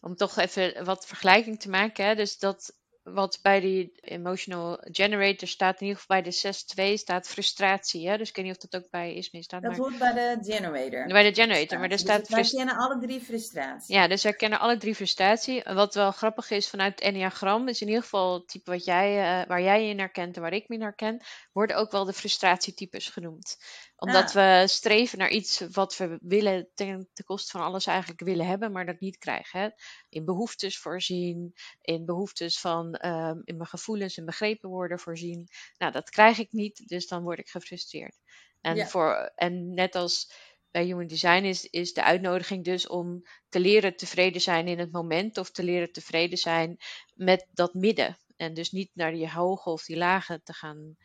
[0.00, 5.48] om toch even wat vergelijking te maken, hè, dus dat wat bij die emotional generator
[5.48, 8.08] staat, in ieder geval bij de 6-2 staat frustratie.
[8.08, 8.16] Hè?
[8.18, 10.52] Dus ik weet niet of dat ook bij ISME staat, Dat maar hoort bij de
[10.52, 11.06] generator.
[11.06, 11.74] bij de generator.
[11.78, 13.94] Maar er Dus staat wij frust- kennen alle drie frustratie.
[13.94, 15.62] Ja, dus wij kennen alle drie frustratie.
[15.64, 19.40] Wat wel grappig is vanuit het Enneagram, is in ieder geval het type wat jij,
[19.40, 21.20] eh, waar jij je in herkent en waar ik me in herken,
[21.52, 23.56] worden ook wel de frustratietypes genoemd.
[24.02, 28.72] Omdat we streven naar iets wat we willen ten, koste van alles eigenlijk willen hebben,
[28.72, 29.60] maar dat niet krijgen.
[29.60, 29.68] Hè?
[30.08, 35.48] In behoeftes voorzien, in behoeftes van ehm, in mijn gevoelens en begrepen worden voorzien.
[35.78, 38.18] Nou, dat krijg ik niet, dus dan word ik gefrustreerd.
[38.60, 38.86] En, Ja.
[38.86, 40.32] voor, en net als
[40.70, 44.92] bij Human Design is, is de uitnodiging dus om te leren tevreden zijn in het
[44.92, 46.76] moment of te leren tevreden zijn
[47.14, 48.18] met dat midden.
[48.36, 50.96] En dus niet naar die hoge of die lage te gaan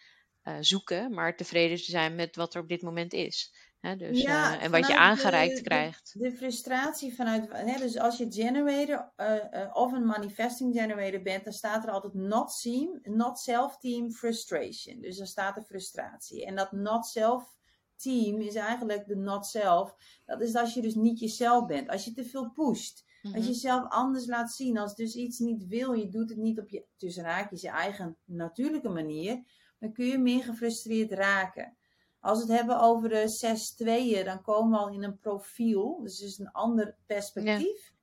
[0.60, 3.54] zoeken, maar tevreden te zijn met wat er op dit moment is.
[3.80, 6.16] Hè, dus, Ja, eh, en wat je aangereikt de- krijgt.
[6.20, 11.44] De frustratie vanuit, hè, dus als je generator eh, eh, of een manifesting generator bent,
[11.44, 15.02] dan staat er altijd not team, not self team frustration.
[15.02, 16.46] Dus dan staat er frustratie.
[16.46, 17.56] En dat not self
[17.96, 19.96] team is eigenlijk de not self.
[20.26, 21.90] Dat is als je dus niet jezelf bent.
[21.90, 23.06] Als je te veel pusht.
[23.22, 23.48] Als je Mhm.
[23.48, 24.78] jezelf anders laat zien.
[24.78, 28.18] Als dus iets niet wil, je doet het niet op je, tussen haakjes, je eigen
[28.26, 29.44] natuurlijke manier.
[29.80, 31.78] Dan kun je meer gefrustreerd raken.
[32.20, 36.00] Als we het hebben over de 6 tweeën, dan komen we al in een profiel.
[36.02, 37.94] Dus het is een ander perspectief.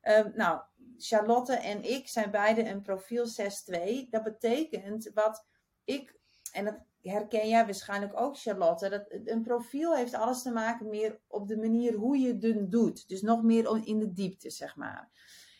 [0.00, 0.60] Ehm, nou,
[0.98, 4.08] Charlotte en ik zijn beide een profiel 6-2.
[4.10, 5.46] Dat betekent wat
[5.84, 6.14] ik,
[6.52, 8.88] en dat herken jij waarschijnlijk ook, Charlotte.
[8.88, 13.08] Dat een profiel heeft alles te maken meer op de manier hoe je het doet.
[13.08, 15.10] Dus nog meer in de diepte, zeg maar.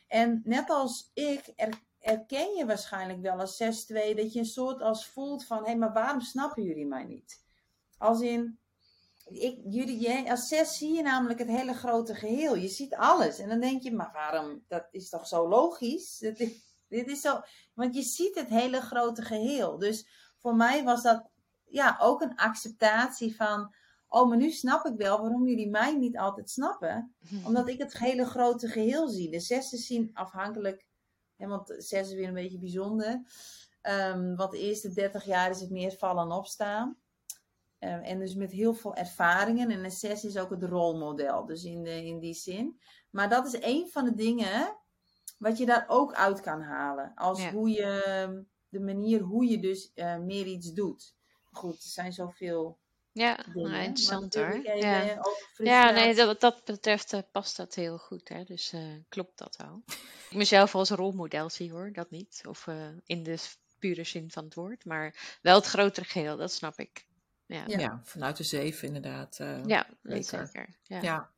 [0.07, 1.69] En net als ik, er,
[2.01, 3.67] erken je waarschijnlijk wel als 6-2
[4.17, 7.45] dat je een soort als voelt van: hé, hey, maar waarom snappen jullie mij niet?
[7.99, 8.59] Als in,
[9.25, 12.57] ik, jullie, als zes zie je namelijk het hele grote geheel.
[12.57, 13.39] Je ziet alles.
[13.39, 14.65] En dan denk je, maar waarom?
[14.69, 16.19] Dat is toch zo logisch?
[16.19, 16.51] Dat is,
[16.89, 17.41] dit is zo,
[17.75, 19.79] want je ziet het hele grote geheel.
[19.79, 20.07] Dus
[20.39, 21.29] voor mij was dat
[21.65, 23.75] ja, ook een acceptatie van...
[24.09, 27.15] Oh, maar nu snap ik wel waarom jullie mij niet altijd snappen.
[27.47, 29.31] Omdat ik het hele grote geheel zie.
[29.31, 30.89] De zessen zien afhankelijk...
[31.41, 33.23] Hè, want zes is weer een beetje bijzonder.
[33.83, 36.99] Um, want de eerste 30 jaar is het meer vallen en opstaan.
[37.79, 39.71] Uh, en dus met heel veel ervaringen.
[39.71, 41.47] En een 6 is ook het rolmodel.
[41.47, 42.81] Dus in, de, in die zin.
[43.11, 44.77] Maar dat is een van de dingen
[45.39, 47.13] wat je daar ook uit kan halen.
[47.15, 47.53] Als ja.
[47.53, 51.17] hoe je, de manier hoe je dus uh, meer iets doet.
[51.45, 52.79] Goed, er zijn zoveel.
[53.13, 54.45] Ja, dingen, nou, interessant hoor.
[54.45, 55.23] eh, Ja.
[55.57, 58.29] ja, nee, dat, wat dat betreft uh, past dat heel goed.
[58.29, 58.45] Hè?
[58.45, 59.83] Dus uh, klopt dat wel.
[60.31, 62.43] ik mezelf als rolmodel zie hoor, dat niet.
[62.49, 62.67] Of
[63.07, 63.39] in de
[63.79, 64.85] pure zin van het woord.
[64.85, 67.07] Maar wel het grotere geheel, dat snap ik.
[67.47, 67.79] Ja, ja.
[67.79, 69.39] ja vanuit de zeven inderdaad.
[69.41, 70.47] Uh, ja, zeker.
[70.47, 70.69] zeker.
[70.83, 71.01] Ja.
[71.03, 71.31] ja.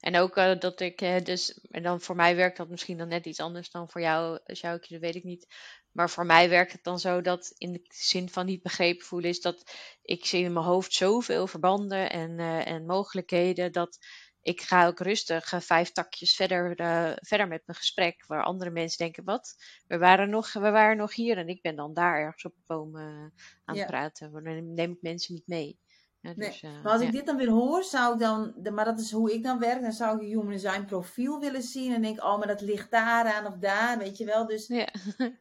[0.00, 3.08] En ook uh, dat ik uh, dus, en dan voor mij werkt dat misschien dan
[3.08, 5.46] net iets anders dan voor jou, Sjoukje, dat weet ik niet.
[5.92, 9.30] Maar voor mij werkt het dan zo dat in de zin van niet begrepen voelen
[9.30, 13.98] is dat ik zie in mijn hoofd zoveel verbanden en, uh, en mogelijkheden dat
[14.42, 16.74] ik ga ook rustig vijf takjes verder,
[17.20, 18.24] verder met mijn gesprek.
[18.26, 19.54] Waar andere mensen denken, wat?
[19.86, 22.62] We waren nog, we waren nog hier en ik ben dan daar ergens op de
[22.66, 23.32] boom aan
[23.64, 23.86] het ja.
[23.86, 24.32] praten.
[24.32, 25.78] Dan neem ik mensen niet mee.
[26.22, 27.06] Nee, dus, eh, maar als ja.
[27.06, 29.58] ik dit dan weer hoor, zou ik dan, de- maar dat is hoe ik dan
[29.58, 32.60] werk, dan zou ik een human design profiel willen zien en denk, oh, maar dat
[32.60, 34.46] ligt daaraan of daar, weet je wel.
[34.46, 34.88] Dus Ja.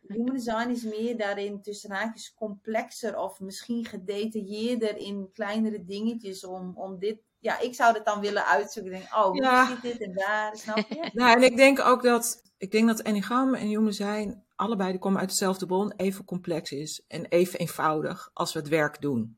[0.08, 6.72] human design is meer daarin tussen haakjes complexer of misschien gedetailleerder in kleinere dingetjes om,
[6.76, 8.92] om dit, ja, ik zou dit dan willen uitzoeken.
[8.94, 9.68] Ik denk, oh, hoe Ja.
[9.68, 11.10] zit dit en daar, snap je?
[11.14, 15.00] Nou, en ik denk ook dat, ik denk dat Enneagram en Human zijn, allebei die
[15.00, 19.38] komen uit dezelfde bron, even complex is en even eenvoudig als we het werk doen.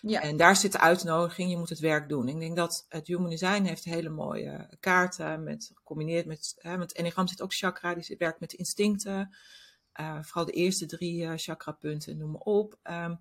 [0.00, 2.28] Ja, En daar zit de uitnodiging, je moet het werk doen.
[2.28, 6.92] Ik denk dat het Human Design heeft hele mooie kaarten, met, gecombineerd met, hè, met
[6.92, 9.36] Enneagram zit ook chakra, die zit- werkt met de instincten.
[9.92, 12.78] eh, vooral de eerste drie eh, chakrapunten, noem maar op.
[12.82, 13.14] Ehm,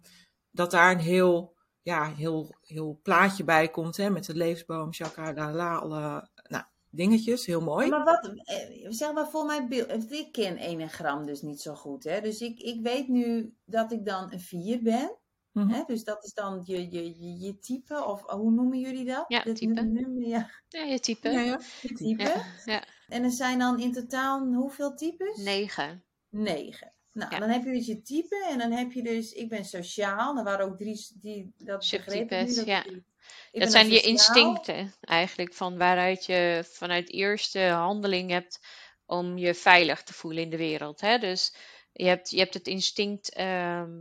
[0.51, 5.33] dat daar een heel, ja, heel, heel plaatje bij komt, hè, met de levensboom, chakra,
[5.33, 7.89] la la, alle nou, dingetjes, heel mooi.
[7.89, 12.03] maar wat, eh, zeg maar voor mijn beeld, ik ken enegram dus niet zo goed,
[12.03, 12.21] hè.
[12.21, 15.17] Dus ik, ik weet nu dat ik dan een 4 ben.
[15.55, 15.83] Mhm.
[15.85, 19.25] Dus dat is dan je, je, je, je type, of hoe noemen jullie dat?
[19.27, 19.81] Ja, type.
[19.81, 21.29] nummer, ja, Ja, je type.
[21.29, 21.59] Ja, ja.
[21.95, 22.43] type.
[22.65, 22.83] Ja.
[23.07, 25.37] En er zijn dan in totaal hoeveel types?
[25.37, 26.03] Negen.
[26.29, 26.93] Negen.
[27.11, 30.37] Nou, dan heb je dus je type en dan heb je dus, ik ben sociaal.
[30.37, 32.85] Er waren ook drie, die, dat ja.
[32.85, 33.03] ik
[33.51, 38.59] Dat zijn je instincten eigenlijk, van waaruit je vanuit eerste handeling hebt
[39.05, 41.01] om je veilig te voelen in de wereld.
[41.01, 41.17] Hè?
[41.17, 41.55] Dus
[41.91, 43.91] je hebt, je hebt het instinct, ehm,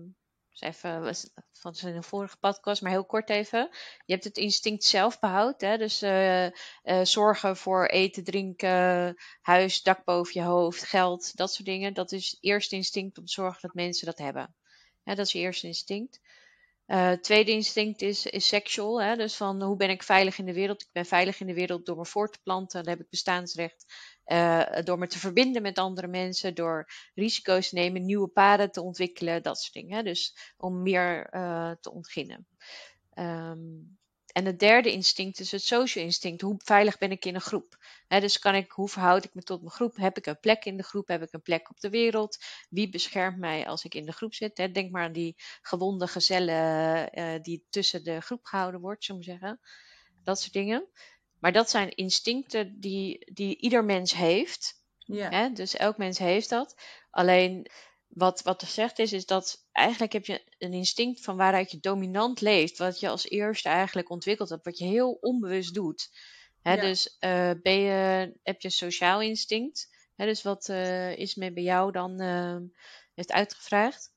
[0.55, 1.15] dus even
[1.53, 3.69] van zijn vorige podcast, maar heel kort even.
[4.05, 5.79] Je hebt het instinct zelfbehoud, hè?
[5.79, 6.53] dus eh, eh,
[7.03, 11.95] zorgen voor eten, drinken, huis, dak boven je hoofd, geld, dat soort dingen.
[11.95, 14.55] Dat is eerste instinct om te zorgen dat mensen dat hebben.
[15.05, 16.21] Dat is je eerste instinct.
[16.87, 19.03] Eh, tweede instinct is, is sexual.
[19.03, 19.17] Hè?
[19.17, 20.83] Dus van hoe ben ik veilig in de wereld?
[20.83, 22.83] Ik ben veilig in de wereld door me voor te planten.
[22.83, 23.85] Dan heb ik bestaansrecht.
[24.25, 26.55] Eh, door me te verbinden met andere mensen.
[26.55, 28.05] Door risico's te nemen.
[28.05, 29.43] Nieuwe paden te ontwikkelen.
[29.43, 29.97] Dat soort dingen.
[29.97, 30.03] Hè?
[30.03, 32.47] Dus om meer eh, te ontginnen.
[33.15, 33.59] Ehm,
[34.35, 36.41] en het derde instinct is het social instinct.
[36.41, 37.79] Hoe veilig ben ik in een groep?
[38.09, 39.97] Dus kan ik, hoe verhoud ik me tot mijn groep?
[39.97, 41.09] Heb ik een plek in de groep?
[41.09, 42.39] Heb ik een plek op de wereld?
[42.69, 44.57] Wie beschermt mij als ik in de groep zit?
[44.57, 49.27] Denk maar aan die gewonde gezellen eh, die tussen de groep gehouden wordt, zullen we
[49.27, 49.61] zeggen.
[50.25, 50.89] Dat soort dingen.
[51.39, 54.83] Maar dat zijn instincten die, die ieder mens heeft.
[54.99, 55.49] Ja.
[55.49, 56.75] Dus elk mens heeft dat.
[57.11, 57.71] Alleen
[58.15, 61.81] wat, wat er zegt is, is dat eigenlijk heb je een instinct van waaruit je
[61.81, 62.79] dominant leeft.
[62.79, 64.65] Wat je als eerste eigenlijk ontwikkeld hebt.
[64.65, 66.11] Wat je heel onbewust doet.
[66.63, 66.75] Hè?
[66.75, 66.81] Ja.
[66.81, 69.89] Dus eh, ben je, heb je sociaal instinct.
[70.17, 70.27] Hè?
[70.27, 72.57] Dus wat eh, is men bij jou dan eh,
[73.15, 74.13] heeft uitgevraagd?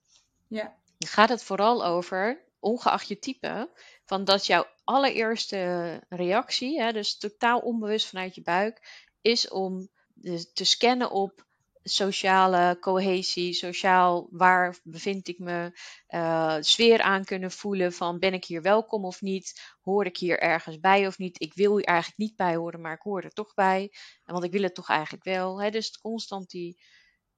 [0.48, 0.76] ja.
[1.00, 3.70] Gaat het vooral over, ongeacht je type,
[4.06, 10.52] van dat jouw allereerste reactie, hè, dus totaal onbewust vanuit je buik, is om de-
[10.54, 11.46] te scannen op
[11.90, 18.46] sociale cohesie, sociaal waar bevind ik me, eh, sfeer aan kunnen voelen van ben ik
[18.46, 22.18] hier welkom of niet, hoor ik hier ergens bij of niet, ik wil hier eigenlijk
[22.18, 23.92] niet bij horen, maar ik hoor er toch bij,
[24.24, 25.62] en want ik wil het toch eigenlijk wel.
[25.62, 26.82] Hè, dus constant die,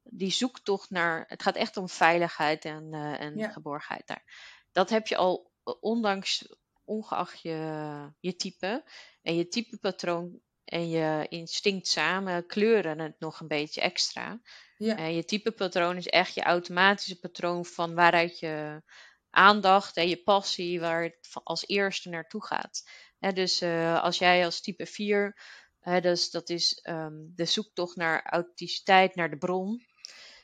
[0.03, 3.49] die zoektocht naar, het gaat echt om veiligheid en, eh, en Ja.
[3.49, 4.23] geborgenheid daar.
[4.71, 7.55] Dat heb je al, eh, ondanks, ongeacht je,
[8.19, 8.83] je type
[9.21, 14.41] en je typepatroon en je instinct samen kleuren het nog een beetje extra.
[14.77, 14.97] Ja.
[14.97, 18.81] Eh, je typepatroon is echt je automatische patroon van waaruit je
[19.29, 22.89] aandacht en je passie, waar het als eerste naartoe gaat.
[23.19, 25.41] Hè, dus eh, als jij als type 4,
[25.79, 29.85] hè, dus dat is ehm, de zoektocht naar authenticiteit, naar de bron.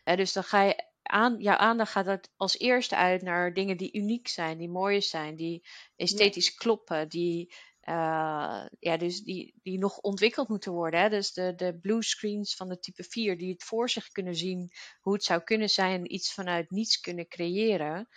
[0.03, 3.93] Hè, dus dan ga je aan, jouw aandacht gaat als eerste uit naar dingen die
[3.93, 7.53] uniek zijn, die mooi zijn, die esthetisch kloppen, die,
[7.85, 10.99] eh, ja, dus die, die nog ontwikkeld moeten worden.
[10.99, 11.09] Hè?
[11.09, 14.71] Dus de, de blue screens van de type 4, die het voor zich kunnen zien
[14.99, 18.07] hoe het zou kunnen zijn, iets vanuit niets kunnen creëren.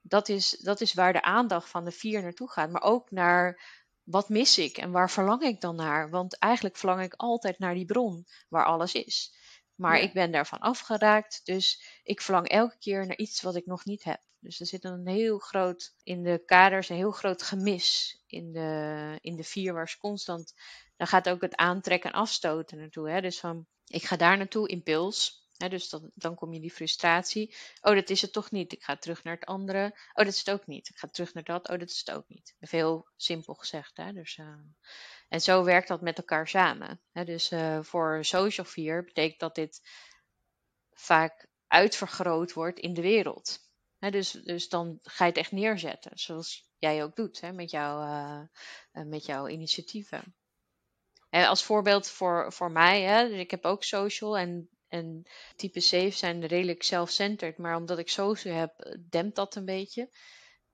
[0.00, 2.70] Dat is, dat is waar de aandacht van de 4 naartoe gaat.
[2.70, 3.62] Maar ook naar
[4.02, 6.10] wat mis ik en waar verlang ik dan naar?
[6.10, 9.34] Want eigenlijk verlang ik altijd naar die bron waar alles is.
[9.74, 10.02] Maar Ja.
[10.02, 14.04] ik ben daarvan afgeraakt, dus ik verlang elke keer naar iets wat ik nog niet
[14.04, 14.20] heb.
[14.40, 19.18] Dus er zit een heel groot, in de kaders, een heel groot gemis in de,
[19.20, 20.54] in de ze constant,
[20.96, 23.10] dan gaat ook het aantrekken en afstoten naartoe.
[23.10, 23.20] Hè?
[23.20, 25.44] Dus van, ik ga daar naartoe, impuls.
[25.56, 25.68] Hè?
[25.68, 27.54] Dus dan, dan kom je die frustratie.
[27.80, 28.72] Oh, dat is het toch niet.
[28.72, 29.86] Ik ga terug naar het andere.
[29.86, 30.88] Oh, dat is het ook niet.
[30.88, 31.68] Ik ga terug naar dat.
[31.68, 32.54] Oh, dat is het ook niet.
[32.60, 33.96] Even heel simpel gezegd.
[33.96, 34.12] Hè?
[34.12, 34.54] Dus, eh,
[35.28, 37.00] en zo werkt dat met elkaar samen.
[37.12, 37.24] Hè?
[37.24, 39.88] Dus eh, voor social fear betekent dat dit
[40.92, 43.65] vaak uitvergroot wordt in de wereld.
[43.98, 48.00] Dus, dus dan ga je het echt neerzetten, zoals jij ook doet hè, met, jouw,
[48.00, 48.42] eh,
[48.92, 50.34] eh, met jouw initiatieven.
[51.30, 55.22] En als voorbeeld voor, voor mij, hè, dus ik heb ook social en, en
[55.56, 60.10] type 7 zijn redelijk self-centered, maar omdat ik social heb, dempt dat een beetje.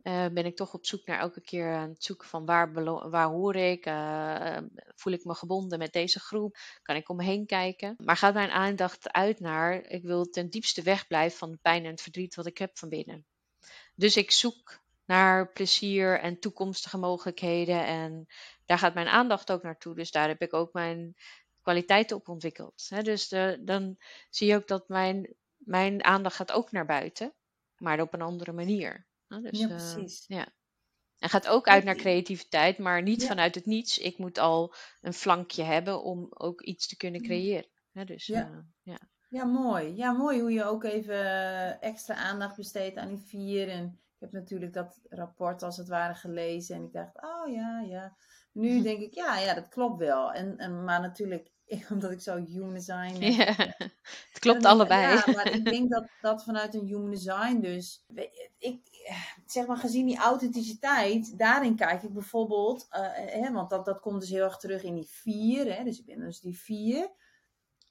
[0.03, 2.73] Eh, ben ik toch op zoek naar elke keer aan het zoeken van waar,
[3.11, 3.87] waar hoor ik?
[3.87, 4.57] Uh,
[4.95, 6.57] voel ik me gebonden met deze groep?
[6.83, 7.95] Kan ik om me heen kijken?
[8.05, 11.91] Maar gaat mijn aandacht uit naar, ik wil ten diepste wegblijven van de pijn en
[11.91, 13.27] het verdriet wat ik heb van binnen.
[13.95, 18.27] Dus ik zoek naar plezier en toekomstige mogelijkheden en
[18.67, 19.95] daar gaat mijn aandacht ook naartoe.
[19.95, 21.15] Dus daar heb ik ook mijn
[21.61, 22.89] kwaliteiten op ontwikkeld.
[23.05, 23.29] Dus
[23.61, 23.97] dan
[24.31, 27.35] zie je ook dat mijn, mijn aandacht gaat ook naar buiten,
[27.77, 29.07] maar op een andere manier.
[29.41, 30.25] Dus, ja, eh, precies.
[30.27, 30.49] ja.
[31.19, 33.99] En gaat ook uit naar creativiteit, maar niet vanuit het niets.
[33.99, 37.71] Ik moet al een flankje hebben om ook iets te kunnen creëren.
[37.93, 38.49] Dus, ja.
[38.49, 38.99] Uh, ja.
[39.29, 39.97] ja, mooi.
[39.97, 43.69] Ja, mooi hoe je ook even eh, extra aandacht besteedt aan die vier.
[43.69, 46.77] En ik heb natuurlijk dat rapport als het ware gelezen.
[46.77, 48.17] En ik dacht, oh ja, ja.
[48.53, 50.33] Nu denk ik, ja, ja, dat klopt wel.
[50.33, 51.52] En, en, maar natuurlijk,
[51.93, 53.25] omdat ik zo human design.
[53.25, 53.45] Ja,
[54.33, 55.15] het klopt allebei.
[55.15, 58.05] Ja, maar ik denk dat dat vanuit een human design dus.
[58.59, 58.81] Ik,
[59.47, 64.21] zeg maar, gezien die authenticiteit, daarin kijk ik bijvoorbeeld, uh, hè, want dat, dat komt
[64.21, 67.11] dus heel erg terug in die vier, hè, dus ik ben dus die vier.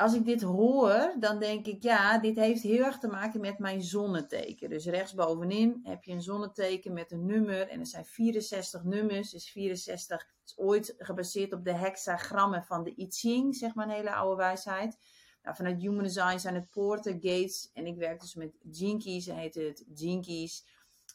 [0.02, 3.60] Als ik dit hoor, dan denk ik, ja, dit heeft heel erg te maken met
[3.60, 4.70] mijn zonneteken.
[4.70, 9.30] Dus rechtsbovenin heb je een zonneteken met een nummer en er zijn 64 nummers.
[9.30, 13.96] Dus 64 is ooit gebaseerd op de hexagrammen van de I Ching, zeg maar een
[13.96, 14.98] hele oude wijsheid.
[15.44, 19.56] Nou, vanuit Human Design zijn het poorten, gates en ik werk dus met Jinkies heet
[19.56, 20.66] het Jinkies.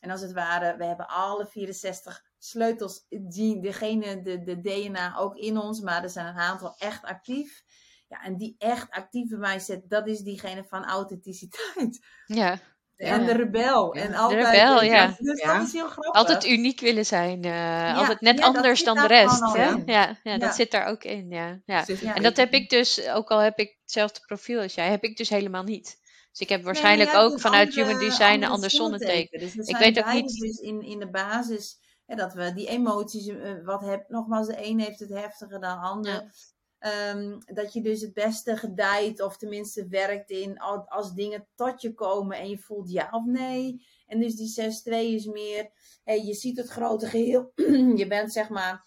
[0.00, 5.36] En als het ware, we hebben alle 64 sleutels, die, degene, de, de DNA ook
[5.36, 7.64] in ons, maar er zijn een aantal echt actief.
[8.08, 12.06] Ja, en die echt actieve mindset, dat is diegene van authenticiteit.
[12.26, 12.58] Ja.
[12.96, 13.94] En de rebel.
[13.94, 15.16] En altijd, de rebel, ja.
[15.18, 16.12] Dus dat is heel grappig.
[16.12, 17.46] Altijd uniek willen zijn.
[17.46, 19.40] Uh, altijd net anders dan de rest.
[19.52, 19.74] Hè?
[19.86, 21.30] Ja, ja, dat zit daar ook in.
[21.30, 21.60] Ja.
[21.64, 21.84] Ja.
[22.14, 25.16] En dat heb ik dus, ook al heb ik hetzelfde profiel als jij, heb ik
[25.16, 25.98] dus helemaal niet.
[26.30, 29.40] Dus ik heb waarschijnlijk ook dus vanuit Human Design een ander zonneteken.
[29.40, 30.40] Dus ik weet ook niet.
[30.40, 34.66] Dus in, in de basis hè, dat we die emoties, uh, wat heb, nogmaals, de
[34.66, 36.32] een heeft het heftiger dan de ander.
[36.80, 40.58] Um, dat je dus het beste gedijt, of tenminste werkt in
[40.88, 43.86] als dingen tot je komen en je voelt ja of nee.
[44.06, 45.70] En dus die 6-2 is meer,
[46.04, 47.52] je ziet het grote geheel.
[48.00, 48.84] je bent zeg maar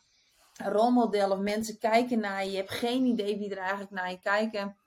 [0.58, 2.52] een rolmodel of mensen kijken naar je.
[2.52, 4.78] Je hebt geen idee wie er eigenlijk naar je kijken.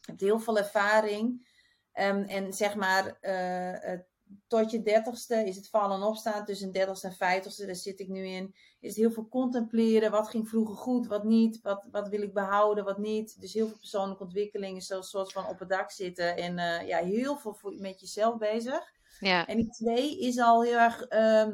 [0.00, 1.48] Je hebt heel veel ervaring.
[1.94, 4.00] Um, en zeg maar, uh,
[4.46, 6.44] tot je dertigste is het vallen en opstaan.
[6.44, 8.54] Tussen dertigste en vijftigste, daar zit ik nu in.
[8.80, 10.10] Is het heel veel contempleren.
[10.10, 11.60] Wat ging vroeger goed, wat niet.
[11.62, 13.40] Wat, wat wil ik behouden, wat niet.
[13.40, 14.82] Dus heel veel persoonlijke ontwikkelingen.
[14.82, 16.36] Zo'n soort van op het dak zitten.
[16.36, 18.92] En uh, ja, heel veel voor, met jezelf bezig.
[19.20, 19.46] Ja.
[19.46, 21.12] En die twee is al heel erg...
[21.12, 21.48] Uh,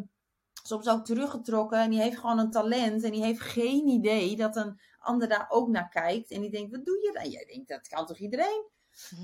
[0.62, 1.79] soms ook teruggetrokken.
[1.79, 3.03] En die heeft gewoon een talent.
[3.03, 6.31] En die heeft geen idee dat een ander daar ook naar kijkt.
[6.31, 7.31] En die denkt, wat doe je dan?
[7.31, 8.75] Jij denkt, dat kan toch iedereen?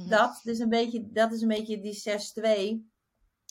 [0.09, 2.03] Dat, dus een beetje, dat is een beetje die
[2.85, 2.92] 6-2.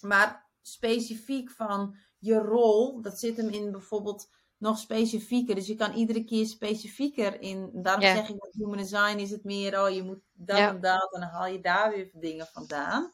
[0.02, 5.56] Maar specifiek van je rol, dat zit hem in bijvoorbeeld nog specifieker.
[5.56, 7.70] Dus je kan iedere keer specifieker in.
[7.74, 11.14] Daarom zeg ik dat human design is het meer, oh je moet dat en dat
[11.14, 13.12] en dan haal je daar weer dingen vandaan.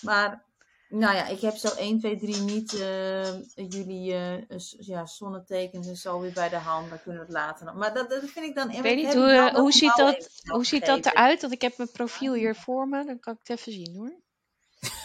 [0.00, 0.44] Maar
[0.88, 5.96] nou ja, ik heb zo 1, 2, 3 niet uh, jullie uh, ja, zonnetekens en
[5.96, 6.88] zo weer bij de hand.
[6.88, 7.74] Dan kunnen we het later nog.
[7.74, 8.70] Maar dat, dat vind ik dan...
[8.70, 11.40] Ik weet niet, hoe, hoe, ziet dat, hoe ziet dat eruit?
[11.40, 13.04] Want ik heb mijn profiel hier voor me.
[13.04, 14.22] Dan kan ik het even zien hoor.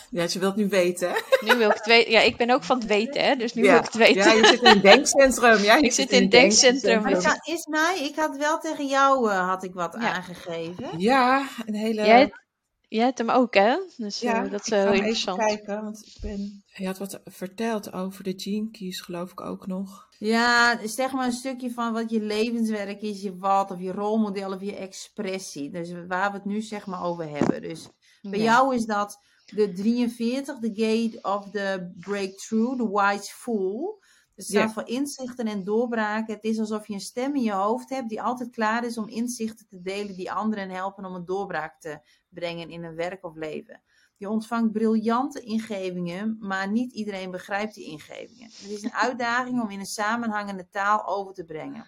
[0.10, 1.16] Ja, je wilt nu weten.
[1.40, 2.12] Nu wil ik het weten.
[2.12, 3.36] Ja, ik ben ook van het weten, hè?
[3.36, 4.24] dus nu wil ik het weten.
[4.24, 5.58] Ja, je zit in het denkcentrum.
[5.58, 7.02] Ja, ik zit in het denkcentrum.
[7.02, 10.14] Maar is mij, ik had wel tegen jou uh, had ik wat ja.
[10.14, 11.00] aangegeven.
[11.00, 12.06] Ja, een hele...
[12.06, 12.32] Jij,
[12.90, 13.78] Jij hebt hem ook, hè?
[13.98, 15.40] Dus ja, uh, dat is heel interessant.
[15.40, 16.64] Even kijken, want ik ben...
[16.74, 20.08] Je had wat verteld over de gene keys, geloof ik ook nog.
[20.18, 24.54] Ja, zeg maar een stukje van wat je levenswerk is, je wat, of je rolmodel,
[24.54, 25.72] of je expressie.
[25.72, 27.62] Dus waar we het nu zeg maar over hebben.
[27.62, 27.88] Dus
[28.22, 29.20] bij jou is dat
[29.56, 34.00] de 43, de gate of the breakthrough, de wise fool.
[34.36, 36.34] Het staat voor inzichten en doorbraken.
[36.34, 39.08] Het is alsof je een stem in je hoofd hebt die altijd klaar is om
[39.08, 43.36] inzichten te delen die anderen helpen om een doorbraak te brengen in een werk of
[43.36, 43.82] leven.
[44.18, 48.46] Je ontvangt briljante ingevingen, maar niet iedereen begrijpt die ingevingen.
[48.46, 51.86] Het is een uitdaging om in een samenhangende taal over te brengen.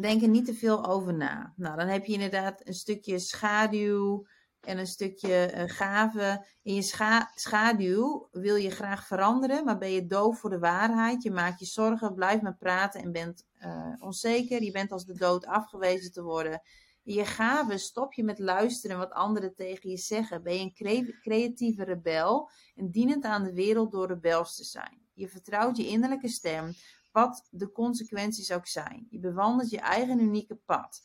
[0.00, 1.52] Denk er niet te veel over na.
[1.56, 4.26] Nou, dan heb je inderdaad een stukje schaduw,
[4.64, 6.46] en een stukje uh, gave.
[6.62, 11.22] In je scha schaduw wil je graag veranderen, maar ben je doof voor de waarheid.
[11.22, 14.62] Je maakt je zorgen, blijft maar praten en bent uh, onzeker.
[14.62, 16.62] Je bent als de dood afgewezen te worden.
[17.02, 20.42] Je gave stop je met luisteren wat anderen tegen je zeggen.
[20.42, 25.02] Ben je een cre creatieve rebel en dienend aan de wereld door rebels te zijn.
[25.12, 26.72] Je vertrouwt je innerlijke stem,
[27.12, 29.06] wat de consequenties ook zijn.
[29.10, 31.02] Je bewandelt je eigen unieke pad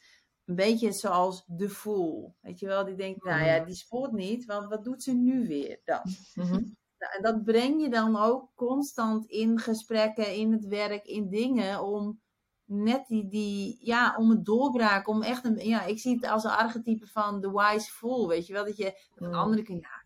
[0.50, 2.36] een beetje zoals de fool.
[2.42, 3.66] Weet je wel, die denkt, nou ja, mhm.
[3.66, 5.80] die spoort niet, want wat doet ze nu weer?
[5.86, 6.04] Dat.
[6.34, 6.62] Mhm.
[7.00, 11.84] Nou, en dat breng je dan ook constant in gesprekken, in het werk, in dingen
[11.84, 12.22] om
[12.66, 16.44] net die, die ja, om het doorbraak, om echt een, ja, ik zie het als
[16.44, 19.34] een archetype van the wise fool, weet je wel, dat je dat Mm.
[19.34, 20.04] andere kunt, ja,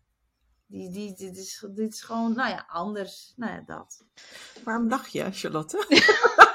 [0.66, 4.04] die, die, dit, is, dit is gewoon, nou ja, anders, nou ja, dat.
[4.64, 5.86] Waarom lach je, Charlotte?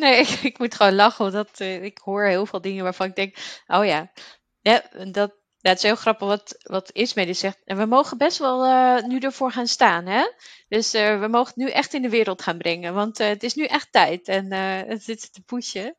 [0.00, 3.16] Nee, ik, ik moet gewoon lachen, omdat eh, ik hoor heel veel dingen waarvan ik
[3.16, 3.36] denk,
[3.66, 4.12] oh ja,
[4.60, 4.82] ja
[5.12, 7.60] dat, ja, het is heel grappig wat, wat Ismee dus zegt.
[7.64, 10.30] En we mogen best wel eh, nu ervoor gaan staan, hè?
[10.68, 13.42] Dus eh, we mogen het nu echt in de wereld gaan brengen, want eh, het
[13.42, 14.28] is nu echt tijd.
[14.28, 15.96] En eh, het zit te pushen.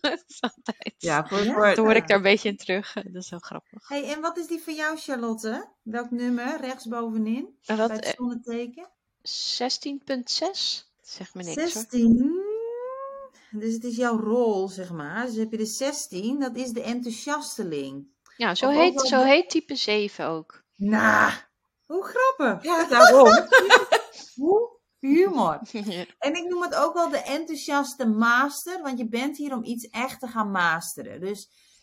[0.00, 0.94] dat is altijd.
[0.98, 2.92] Ja, voor, Dan hoor ik daar een beetje in terug.
[2.92, 3.88] Dat is heel grappig.
[3.88, 5.68] hey, en wat is die van jou, Charlotte?
[5.82, 6.60] Welk nummer?
[6.60, 8.88] Rechtsbovenin, En bij dat het eh, zonneteken?
[9.22, 10.84] 16.6?
[11.02, 11.68] Zeg me niks hoor.
[11.68, 12.35] 16.
[13.58, 15.26] Dus het is jouw rol, zeg maar.
[15.26, 18.06] Dus heb je de 16, dat is de enthousiasteling.
[18.36, 20.62] Ja, zo Of heet, zo de- heet type 7 ook.
[20.74, 21.32] Nou,
[21.86, 22.62] hoe grappig.
[22.64, 23.28] ja, daarom.
[24.34, 25.60] Hoe humor.
[26.18, 29.88] En ik noem het ook wel de enthousiaste master, want je bent hier om iets
[29.88, 31.20] echt te gaan masteren.
[31.20, 31.40] Dus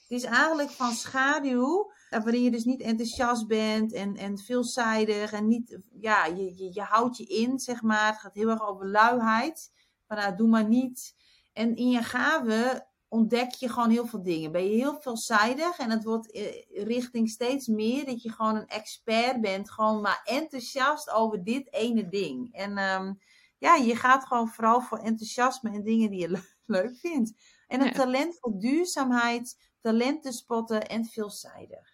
[0.07, 5.31] het is eigenlijk van schaduw, eh, waarin je dus niet enthousiast bent en, en veelzijdig
[5.31, 8.07] en niet, ja, je, je, je houdt je in, zeg maar.
[8.11, 9.71] Het gaat heel erg over luiheid.
[10.07, 11.15] Van nou, doe maar niet.
[11.53, 14.51] En in je gave ontdek je gewoon heel veel dingen.
[14.51, 18.67] Ben je heel veelzijdig en het wordt eh, richting steeds meer dat je gewoon een
[18.67, 19.71] expert bent.
[19.71, 22.53] Gewoon maar enthousiast over dit ene ding.
[22.53, 23.13] En ehm,
[23.57, 27.31] ja, je gaat gewoon vooral voor enthousiasme en dingen die je le- leuk vindt.
[27.67, 27.91] En een Ja.
[27.91, 31.91] talent voor duurzaamheid, talent te spotten en veelzijdig.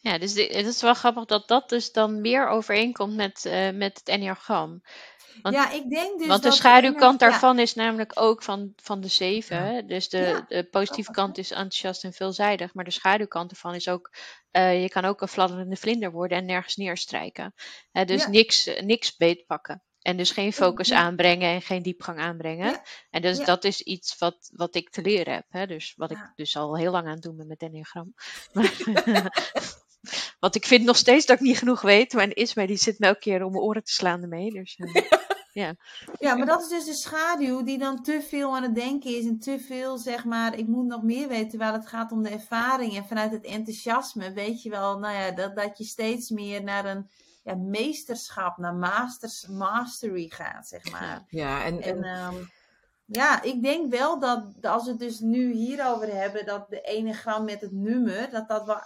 [0.00, 3.98] Ja, dus het is wel grappig dat dat dus dan meer overeenkomt met, eh, met
[3.98, 4.82] het enneagram.
[5.42, 9.00] Want- ja, ik denk dus Want de schaduwkant ja, daarvan is namelijk ook van, van
[9.00, 9.74] de zeven.
[9.74, 9.82] Ja.
[9.82, 12.74] Dus de, Ja, de positieve kant is enthousiast en veelzijdig.
[12.74, 14.10] Maar de schaduwkant ervan is ook,
[14.50, 17.54] eh, je kan ook een fladderende vlinder worden en nergens neerstrijken.
[17.92, 18.28] Hè, dus Ja.
[18.28, 19.82] niks, niks beetpakken.
[19.98, 20.98] En dus geen focus ja.
[20.98, 22.70] aanbrengen en geen diepgang aanbrengen.
[22.70, 22.82] Ja.
[23.10, 23.44] En dus Ja.
[23.44, 25.44] dat is iets wat, wat ik te leren heb.
[25.48, 25.66] Hè?
[25.66, 28.14] Dus wat ik dus al heel lang aan het doen ben met Enneagram.
[30.40, 32.12] Want ik vind nog steeds dat ik niet genoeg weet.
[32.12, 34.50] Maar Isma die zit me elke keer om mijn oren te slaan ermee.
[34.50, 35.02] Dus, eh,
[36.18, 39.26] Ja, maar dat is dus de schaduw die dan te veel aan het denken is
[39.26, 42.30] en te veel zeg maar, ik moet nog meer weten, terwijl het gaat om de
[42.30, 42.96] ervaring.
[42.96, 46.84] En vanuit het enthousiasme weet je wel, nou ja, dat, dat je steeds meer naar
[46.84, 47.10] een
[47.42, 51.24] ja, meesterschap, naar masters, mastery gaat, zeg maar.
[51.28, 52.36] Ja, en, En en ehm,
[53.04, 57.44] ja, ik denk wel dat als we het dus nu hierover hebben, dat de enegram
[57.44, 58.80] met het nummer, dat dat wel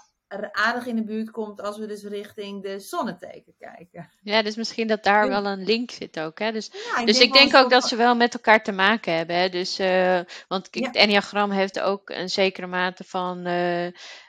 [0.53, 4.11] aardig in de buurt komt als we dus richting de zonneteken kijken.
[4.23, 6.39] ja, dus misschien dat daar wel een link zit ook.
[6.39, 6.53] Hè?
[6.53, 9.37] Dus, Ja, dus ik wel denk ook dat ze wel met elkaar te maken hebben.
[9.37, 9.49] Hè?
[9.49, 10.91] Dus, eh, want kijk, Ja.
[10.91, 13.87] het Enneagram heeft ook een zekere mate van eh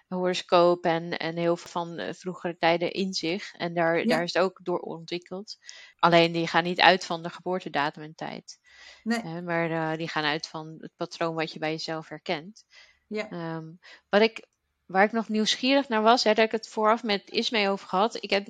[0.08, 3.54] horoscoop en, en heel veel van eh, vroegere tijden in zich.
[3.54, 4.06] En daar, Ja.
[4.06, 5.58] daar is het ook door ontwikkeld.
[6.00, 8.60] Alleen die gaan niet uit van de geboortedatum en tijd.
[9.04, 9.42] Nee.
[9.42, 12.66] Maar die gaan uit van het patroon wat je bij jezelf herkent.
[13.08, 13.30] Ja.
[13.30, 13.66] Ehm,
[14.10, 14.46] wat ik,
[14.94, 18.24] waar ik nog nieuwsgierig naar was, hè, dat ik het vooraf met Ismee over gehad.
[18.24, 18.48] Ik heb,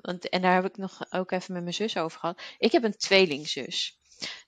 [0.00, 2.40] want, en daar heb ik nog ook even met mijn zus over gehad.
[2.58, 3.98] Ik heb een tweelingzus.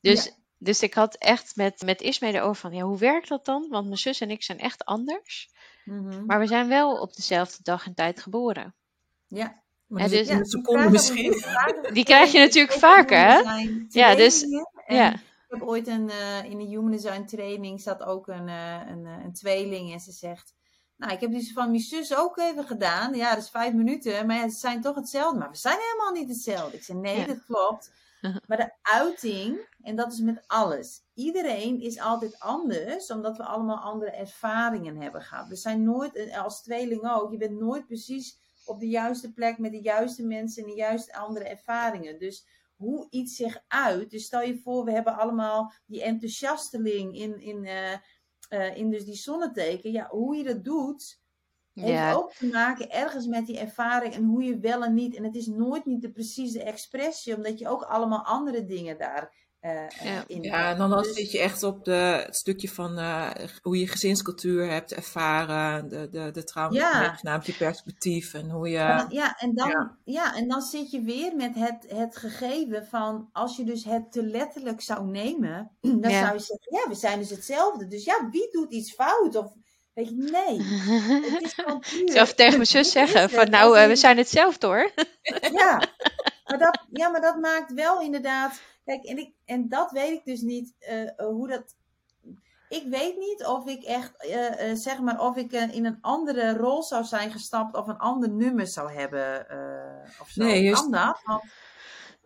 [0.01, 0.31] Dus, Ja.
[0.59, 3.67] dus ik had echt met, met Ismee erover van, ja, hoe werkt dat dan?
[3.71, 5.51] Want mijn zus en ik zijn echt anders.
[5.85, 6.25] Mhm.
[6.27, 8.75] Maar we zijn wel op dezelfde dag en tijd geboren.
[9.27, 9.65] Ja.
[9.87, 11.31] maar dus- Ja, een seconde krijg je misschien.
[11.31, 11.93] natuurlijk vaker.
[11.95, 13.39] Die krijg je natuurlijk vaker, hè?
[13.89, 14.45] Ja, dus-
[14.87, 15.13] Ja.
[15.49, 19.07] Ik heb ooit een, eh, in de Human Design training zat ook een, eh, een,
[19.07, 20.55] eh, een tweeling en ze zegt,
[20.97, 23.15] nou ik heb die van mijn zus ook even gedaan.
[23.15, 25.39] Ja, dat is vijf minuten, maar ja, ze zijn toch hetzelfde.
[25.39, 26.77] Maar we zijn helemaal niet hetzelfde.
[26.77, 27.27] Ik zei, nee, Ja.
[27.27, 27.91] dat klopt.
[28.47, 31.03] Maar de uiting, en dat is met alles.
[31.15, 35.49] Iedereen is altijd anders, omdat we allemaal andere ervaringen hebben gehad.
[35.49, 39.59] We zijn nooit, en als tweeling ook, je bent nooit precies op de juiste plek
[39.59, 42.19] met de juiste mensen en de juiste andere ervaringen.
[42.19, 44.11] Dus hoe iets zich uit.
[44.11, 47.93] Dus stel je voor, we hebben allemaal die enthousiasteling in, in, eh,
[48.49, 49.93] eh, in dus die zonneteken.
[49.93, 51.21] Ja, hoe je dat doet,
[51.73, 55.15] heeft Ja, ook te maken ergens met die ervaring en hoe je wel en niet.
[55.15, 59.46] En het is nooit niet de precieze expressie, omdat je ook allemaal andere dingen daar
[59.61, 60.25] eh, eh, Ja.
[60.27, 63.31] in Ja, en dan, dan Dus- zit je echt op de, het stukje van eh,
[63.63, 67.15] hoe je gezinscultuur hebt ervaren, de, de, de trauma, Ja.
[67.15, 68.79] genaamd je perspectief en hoe je...
[68.79, 69.97] En dan- ja, en dan, ja.
[70.05, 70.35] Ja.
[70.35, 74.23] en dan zit je weer met het, het gegeven van als je dus het te
[74.23, 75.71] letterlijk zou nemen,
[76.03, 76.21] dan Ja.
[76.21, 77.87] zou je zeggen, ja, we zijn dus hetzelfde.
[77.87, 79.37] Dus ja, wie doet iets fout?
[79.37, 79.53] Of
[79.95, 80.63] weet je, nee.
[81.33, 82.09] Het is gewoon puur.
[82.17, 83.31] even tegen mijn zus zeggen het.
[83.33, 84.91] van nou, we zijn hetzelfde hoor.
[85.53, 85.83] Ja.
[86.45, 88.61] Maar dat, ja, maar dat maakt wel inderdaad.
[88.87, 91.75] Kijk, en, ik, en dat weet ik dus niet eh, hoe dat.
[92.69, 95.99] ik weet niet of ik echt, eh, eh, zeg maar, of ik eh, in een
[96.01, 99.49] andere rol zou zijn gestapt of een ander nummer zou hebben.
[99.49, 100.43] eh, of zo.
[100.43, 101.21] Nee, kan juist- dat?
[101.25, 101.43] Want,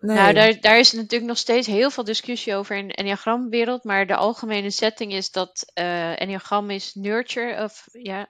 [0.03, 0.17] Nee.
[0.17, 4.07] Nou, daar, daar is natuurlijk nog steeds heel veel discussie over in de Enneagramwereld, maar
[4.07, 8.29] de algemene setting is dat eh Enneagram is nurture of ja,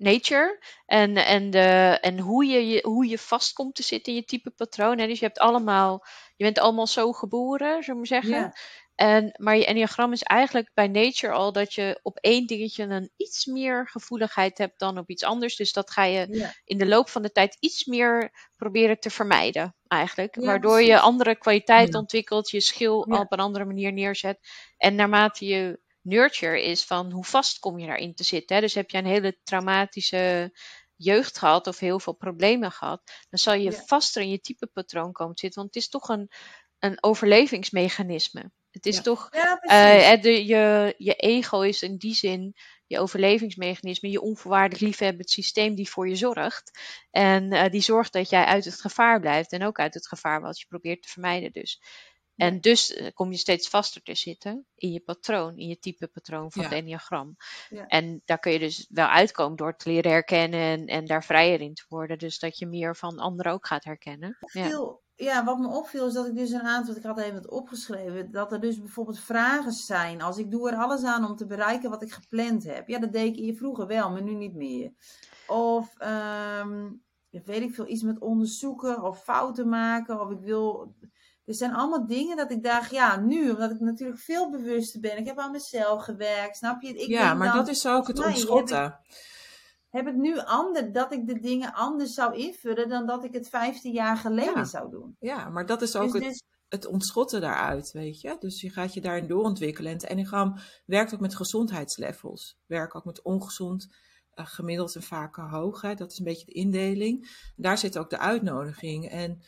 [0.00, 0.64] nature.
[0.86, 4.24] En, en, de, en hoe, je, je, hoe je vast komt te zitten in je
[4.24, 4.98] type patroon.
[4.98, 5.06] Hè?
[5.06, 6.04] Dus je hebt allemaal,
[6.36, 8.52] je bent allemaal zo geboren, zullen we maar zeggen.
[8.94, 13.10] En, maar je enneagram is eigenlijk bij nature al dat je op één dingetje een
[13.16, 15.56] iets meer gevoeligheid hebt dan op iets anders.
[15.56, 19.76] Dus dat ga je in de loop van de tijd iets meer proberen te vermijden,
[19.88, 20.34] eigenlijk.
[20.34, 21.98] Ja, Waardoor je andere kwaliteit Ja.
[21.98, 23.20] ontwikkelt, je schil Ja.
[23.20, 24.38] op een andere manier neerzet.
[24.76, 25.80] En naarmate je
[26.10, 28.56] nurture is van hoe vast kom je daarin te zitten.
[28.56, 28.62] Hè?
[28.62, 30.52] Dus heb je een hele traumatische
[30.96, 33.82] jeugd gehad of heel veel problemen gehad, dan zal je Ja.
[33.86, 35.60] vaster in je type patroon komen te zitten.
[35.62, 36.30] Want het is toch een,
[36.78, 38.50] een overlevingsmechanisme.
[38.70, 39.02] Het is Ja.
[39.02, 42.54] toch ja, eh, de, je, je ego is in die zin
[42.90, 46.78] je overlevingsmechanisme, je onvoorwaardelijk liefhebbend systeem die voor je zorgt.
[47.10, 50.40] En eh, die zorgt dat jij uit het gevaar blijft en ook uit het gevaar
[50.40, 51.82] wat je probeert te vermijden dus.
[52.40, 56.06] En dus eh, kom je steeds vaster te zitten in je patroon, in je type
[56.08, 56.68] patroon van Ja.
[56.68, 57.36] het enneagram.
[57.68, 57.86] Ja.
[57.86, 61.60] En daar kun je dus wel uitkomen door te leren herkennen en, en daar vrijer
[61.60, 62.18] in te worden.
[62.18, 64.38] Dus dat je meer van anderen ook gaat herkennen.
[64.52, 64.66] Ja.
[64.68, 67.50] Veel- ja, wat me opviel is dat ik dus een aantal, ik had even wat
[67.50, 70.22] opgeschreven, dat er dus bijvoorbeeld vragen zijn.
[70.22, 72.88] Als ik doe er alles aan om te bereiken wat ik gepland heb.
[72.88, 74.92] Ja, dat deed ik hier vroeger wel, maar nu niet meer.
[75.46, 76.90] Of, ehm,
[77.30, 80.20] weet ik veel, iets met onderzoeken of fouten maken.
[80.20, 80.94] Of ik wil,
[81.50, 85.18] er zijn allemaal dingen dat ik dacht, ja, nu, omdat ik natuurlijk veel bewuster ben.
[85.18, 86.88] Ik heb aan mezelf gewerkt, snap je?
[86.88, 88.98] Ik ja, maar dan, dat is ook het heb ik- ontschotten.
[89.88, 93.48] heb ik nu ander, dat ik de dingen anders zou invullen dan dat ik het
[93.48, 94.64] 15 jaar geleden Ja.
[94.64, 95.16] zou doen.
[95.20, 98.36] Ja, maar dat is ook Dus, het, dus, het ontschotten daaruit, weet je.
[98.38, 99.90] Dus je gaat je daarin doorontwikkelen.
[99.90, 102.56] En het enneagram werkt ook met gezondheidslevels.
[102.66, 103.88] Werkt ook met ongezond,
[104.30, 105.80] eh, gemiddeld en vaker hoog.
[105.80, 105.94] Hè.
[105.94, 107.28] Dat is een beetje de indeling.
[107.56, 109.08] Daar zit ook de uitnodiging.
[109.08, 109.42] En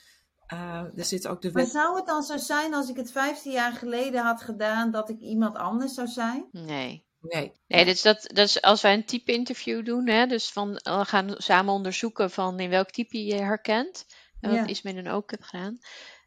[0.53, 1.73] eh, er zit ook de maar wet...
[1.73, 5.21] zou het dan zo zijn als ik het 15 jaar geleden had gedaan dat ik
[5.21, 6.49] iemand anders zou zijn?
[6.53, 7.07] Nee.
[7.21, 7.53] Nee.
[7.67, 10.99] Nee, dus dat, dat is als wij een type interview doen, hè, dus van, eh,
[10.99, 14.07] we gaan samen onderzoeken van in welk type je herkent,
[14.41, 14.67] en wat Ja.
[14.67, 15.79] Ismin en ook heb gedaan.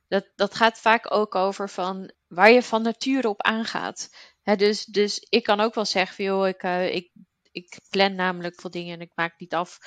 [0.07, 4.09] Dat, dat gaat vaak ook over van waar je van nature op aangaat.
[4.41, 7.11] Hè, dus, dus ik kan ook wel zeggen van joh, ik, eh, ik,
[7.51, 9.77] ik plan namelijk veel dingen en ik maak niet af.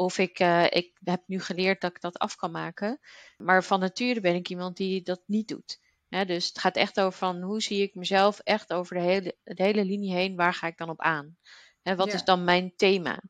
[0.00, 3.00] Of ik, eh, ik heb nu geleerd dat ik dat af kan maken.
[3.36, 5.80] Maar van nature ben ik iemand die dat niet doet.
[6.08, 9.62] Dus het gaat echt over van hoe zie ik mezelf echt over de hele, de
[9.62, 11.36] hele linie heen, waar ga ik dan op aan?
[11.82, 12.14] Hè, wat Ja.
[12.14, 13.20] is dan mijn thema?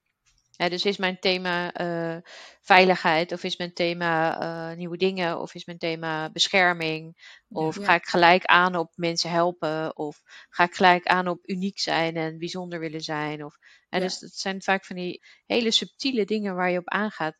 [0.69, 2.17] Dus is mijn thema eh,
[2.61, 7.17] veiligheid, of is mijn thema eh, nieuwe dingen, of is mijn thema bescherming?
[7.49, 7.85] Of Ja.
[7.85, 9.97] ga ik gelijk aan op mensen helpen?
[9.97, 13.45] Of ga ik gelijk aan op uniek zijn en bijzonder willen zijn?
[13.45, 13.57] Of,
[13.89, 13.99] Ja.
[13.99, 17.37] Dus dat zijn vaak van die hele subtiele dingen waar je op aangaat.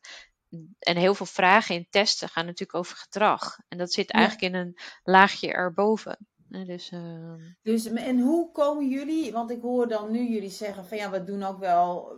[0.79, 3.57] En heel veel vragen in testen gaan natuurlijk over gedrag.
[3.67, 6.27] En dat zit eigenlijk in een laagje erboven.
[6.51, 10.97] Dus, ehm, Dus, en hoe komen jullie, want ik hoor dan nu jullie zeggen van
[10.97, 12.15] ja, we doen ook wel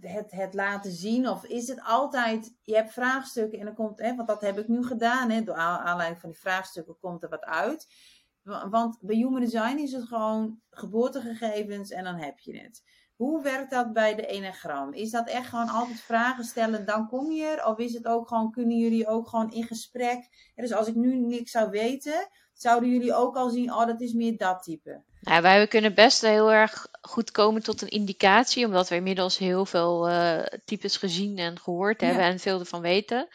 [0.00, 1.28] het, het laten zien.
[1.28, 4.68] Of is het altijd, je hebt vraagstukken en dan komt, hè, want dat heb ik
[4.68, 7.86] nu gedaan, hè, door aan- aanleiding van die vraagstukken komt er wat uit.
[8.42, 12.82] Wa- Want bij Human Design is het gewoon geboortegegevens en dan heb je het.
[13.14, 14.92] Hoe werkt dat bij de Enneagram?
[14.92, 17.66] Is dat echt gewoon altijd vragen stellen, dan kom je er?
[17.66, 20.52] Of is het ook gewoon, kunnen jullie ook gewoon in gesprek?
[20.54, 24.12] Dus als ik nu niks zou weten, zouden jullie ook al zien, oh dat is
[24.12, 25.02] meer dat type.
[25.20, 29.64] Nou, wij kunnen best heel erg goed komen tot een indicatie, omdat we inmiddels heel
[29.66, 32.06] veel eh, types gezien en gehoord Ja.
[32.06, 33.28] hebben en veel ervan weten.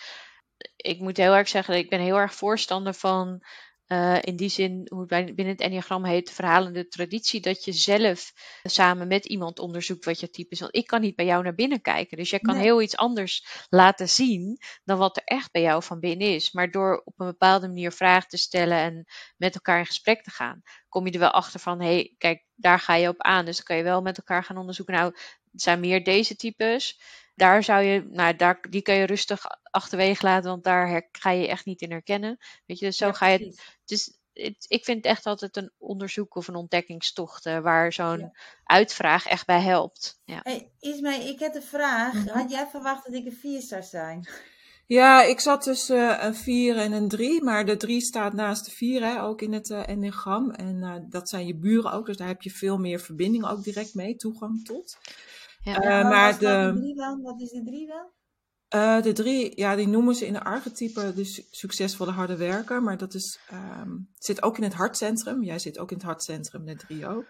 [0.75, 3.41] Ik moet heel erg zeggen, ik ben heel erg voorstander van,
[3.89, 7.71] eh, in die zin, hoe het binnen het Enneagram heet, de verhalende traditie, dat je
[7.71, 8.31] zelf
[8.63, 10.59] samen met iemand onderzoekt wat je type is.
[10.59, 12.63] Want ik kan niet bij jou naar binnen kijken, dus jij kan Nee.
[12.63, 16.51] heel iets anders laten zien dan wat er echt bij jou van binnen is.
[16.51, 19.05] Maar door op een bepaalde manier vragen te stellen en
[19.37, 22.45] met elkaar in gesprek te gaan, kom je er wel achter van, hé, hey, kijk,
[22.55, 23.45] daar ga je op aan.
[23.45, 24.93] Dus dan kan je wel met elkaar gaan onderzoeken.
[24.95, 25.15] Nou,
[25.51, 26.99] het zijn meer deze types.
[27.35, 31.31] Daar zou je, nou, daar, die kun je rustig achterwege laten, want daar her- ga
[31.31, 32.37] je echt niet in herkennen.
[32.65, 33.59] Weet je, dus zo Ja, ga je.
[33.85, 38.31] Dus het, ik vind echt altijd een onderzoek of een ontdekkingstocht eh, waar zo'n Ja.
[38.63, 40.19] uitvraag echt bij helpt.
[40.25, 40.39] Ja.
[40.43, 42.13] Hey, Ismee, ik heb een vraag.
[42.13, 42.27] Mhm.
[42.27, 44.27] Had jij verwacht dat ik een 4 zou zijn?
[44.85, 48.71] Ja, ik zat tussen een 4 en een 3, maar de 3 staat naast de
[48.71, 50.51] 4, hè, ook in het eh enneagram.
[50.51, 53.63] En eh, dat zijn je buren ook, dus daar heb je veel meer verbinding ook
[53.63, 54.97] direct mee, toegang tot.
[55.69, 55.99] Ja.
[55.99, 57.21] Eh, maar de- drie dan?
[57.21, 58.07] Wat is de 3 dan?
[58.75, 62.83] Uh, de drie, ja, die noemen ze in de archetype de succesvolle harde werker.
[62.83, 65.43] Maar dat is, um, zit ook in het hartcentrum.
[65.43, 67.25] Jij zit ook in het hartcentrum, de drie ook.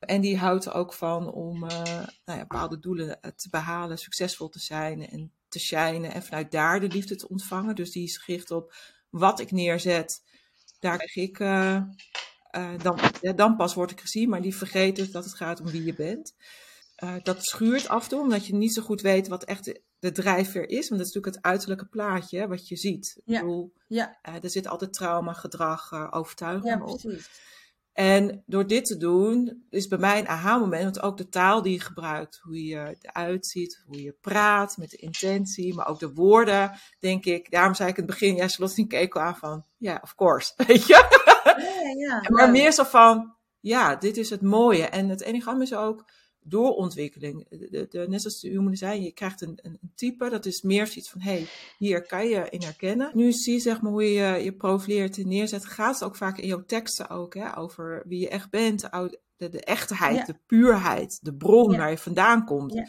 [0.00, 1.70] En die houdt er ook van om uh,
[2.24, 6.12] nou ja, bepaalde doelen te behalen, succesvol te zijn en te shinen.
[6.12, 7.74] En vanuit daar de liefde te ontvangen.
[7.74, 8.74] Dus die is gericht op
[9.10, 10.22] wat ik neerzet.
[10.78, 11.82] Daar krijg ik, uh,
[12.82, 14.28] dan, ja, dan pas word ik gezien.
[14.28, 16.34] Maar die vergeet dus dat het gaat om wie je bent.
[17.22, 20.12] Dat schuurt af en toe, omdat je niet zo goed weet wat echt de, de
[20.12, 20.88] drijfveer is.
[20.88, 23.20] Want dat is natuurlijk het uiterlijke plaatje wat je ziet.
[23.24, 23.38] Ja.
[23.38, 27.00] Ik bedoel, Ja, er zit altijd trauma, gedrag, overtuiging ja op.
[27.00, 27.48] precies.
[27.92, 31.72] En door dit te doen, is bij mij een aha-moment, want ook de taal die
[31.72, 36.12] je gebruikt, hoe je eruit ziet, hoe je praat met de intentie, maar ook de
[36.12, 37.50] woorden, denk ik.
[37.50, 40.86] Daarom zei ik in het begin, ja, Charlotte keek aan van, ja, of course, weet
[40.86, 40.92] je.
[41.44, 44.84] Ja, ja, maar meer zo van, ja, dit is het mooie.
[44.84, 46.04] En het enigram is ook
[46.42, 47.48] doorontwikkeling.
[47.48, 50.62] De, de, de, net zoals de humor zei, je krijgt een, een, type, dat is
[50.62, 51.46] meer zoiets van, hé, hey,
[51.78, 53.10] hier kan je in herkennen.
[53.14, 56.38] Nu zie je zeg maar hoe je je profileert en neerzet, gaat het ook vaak
[56.38, 58.80] in jouw teksten ook, hè, over wie je echt bent,
[59.36, 60.24] de, de, echtheid, Ja.
[60.24, 61.78] de puurheid, de bron Ja.
[61.78, 62.72] waar je vandaan komt.
[62.72, 62.86] Ja.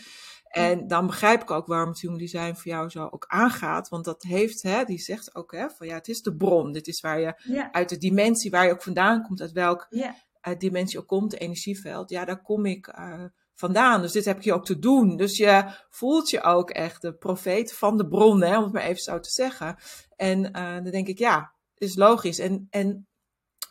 [0.51, 4.05] En dan begrijp ik ook waarom het human design voor jou zo ook aangaat, want
[4.05, 7.01] dat heeft, hè, die zegt ook, hè, van ja, het is de bron, dit is
[7.01, 10.15] waar je, uit de dimensie waar je ook vandaan komt, uit welk ja,
[10.47, 13.23] uh, dimensie ook komt, energieveld, ja, daar kom ik uh,
[13.61, 14.01] vandaan.
[14.01, 15.17] Dus dit heb je ook te doen.
[15.17, 18.83] Dus je voelt je ook echt de profeet van de bron, hè, om het maar
[18.83, 19.75] even zo te zeggen.
[20.15, 22.39] En uh, dan denk ik, ja, is logisch.
[22.39, 23.07] En, en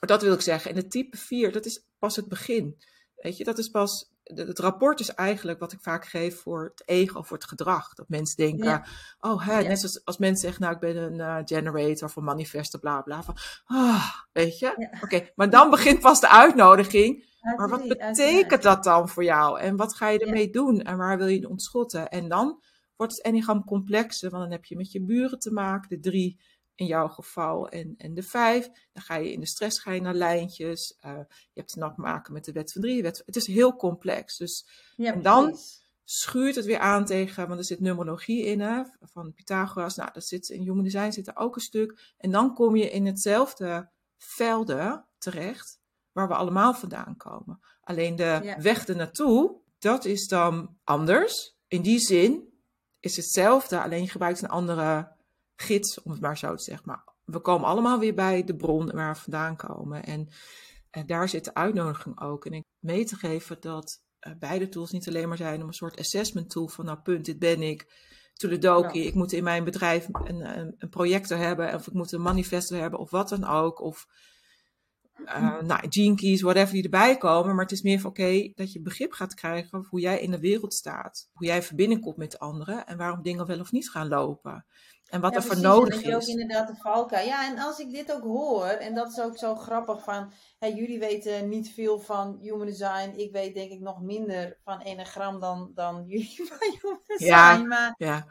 [0.00, 0.70] dat wil ik zeggen.
[0.70, 2.76] En het type 4, dat is pas het begin.
[3.16, 4.12] Weet je, dat is pas.
[4.34, 7.94] Het rapport is eigenlijk wat ik vaak geef voor het ego voor het gedrag.
[7.94, 8.84] Dat mensen denken, Ja.
[9.20, 9.68] oh, hè, Ja.
[9.68, 13.00] net zoals als mensen zeggen, nou, ik ben een uh, generator of een manifester, bla
[13.00, 13.22] bla.
[13.22, 14.74] Van, ah, weet je?
[14.76, 14.90] Ja.
[15.00, 17.28] Oké, maar dan begint pas de uitnodiging.
[17.56, 19.60] Maar wat betekent dat dan voor jou?
[19.60, 20.82] En wat ga je ermee doen?
[20.82, 22.08] En waar wil je ontschotten?
[22.08, 22.62] En dan
[22.96, 26.40] wordt het enneagram complexer, want dan heb je met je buren te maken, de drie
[26.80, 28.70] in jouw geval en, en de vijf.
[28.92, 30.98] Dan ga je in de stress ga je naar lijntjes.
[31.06, 33.02] Uh, je hebt te maken met de wet van drie.
[33.02, 34.36] Wet, het is heel complex.
[34.36, 34.66] Dus
[34.96, 35.88] Ja, en dan- precies.
[36.04, 39.96] schuurt het weer aan tegen, want er zit numerologie in hè, van Pythagoras.
[39.96, 42.12] Nou, dat zit in Human Design zit er ook een stuk.
[42.18, 45.78] En dan kom je in hetzelfde velden terecht
[46.12, 47.60] waar we allemaal vandaan komen.
[47.80, 48.60] Alleen de Ja.
[48.60, 51.56] weg ernaartoe, dat is dan anders.
[51.68, 52.48] In die zin
[53.00, 55.18] is hetzelfde, alleen je gebruikt een andere
[55.60, 56.88] gids, om het maar zo te zeggen.
[56.88, 60.04] Maar we komen allemaal weer bij de bron waar we vandaan komen.
[60.04, 60.28] En,
[60.90, 62.46] en daar zit de uitnodiging ook.
[62.46, 65.74] En ik mee te geven dat uh, beide tools niet alleen maar zijn om een
[65.74, 68.08] soort assessment tool van nou punt, dit ben ik.
[68.34, 69.06] Toledoki, Ja.
[69.08, 72.76] ik moet in mijn bedrijf een, een, een projector hebben of ik moet een manifesto
[72.76, 73.80] hebben of wat dan ook.
[73.80, 74.06] Of
[75.24, 77.54] uh, nou, gene keys, whatever die erbij komen.
[77.54, 80.40] Maar het is meer van oké, dat je begrip gaat krijgen hoe jij in de
[80.40, 81.28] wereld staat.
[81.32, 84.66] Hoe jij in verbinding komt met anderen en waarom dingen wel of niet gaan lopen.
[85.10, 85.70] En wat Ja, er voor precies.
[85.70, 86.26] En nodig dat je ook is.
[86.28, 87.26] inderdaad de valkuil.
[87.26, 90.98] Ja, en als ik dit ook hoor, en dat is ook zo grappig van, jullie
[90.98, 93.12] weten niet veel van human design.
[93.16, 97.30] Ik weet denk ik nog minder van enagram dan, dan jullie van human design.
[97.30, 97.56] Ja.
[97.56, 98.26] Maar Ja,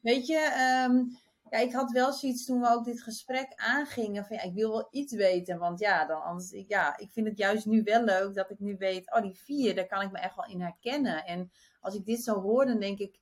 [0.00, 1.04] weet je, ehm,
[1.50, 4.70] ja, ik had wel zoiets toen we ook dit gesprek aangingen van, ja, ik wil
[4.70, 5.58] wel iets weten.
[5.58, 8.58] Want ja, dan anders, ik, ja, ik vind het juist nu wel leuk dat ik
[8.58, 11.24] nu weet, oh die vier, daar kan ik me echt wel in herkennen.
[11.24, 13.18] En als ik dit zo hoor, dan denk ik,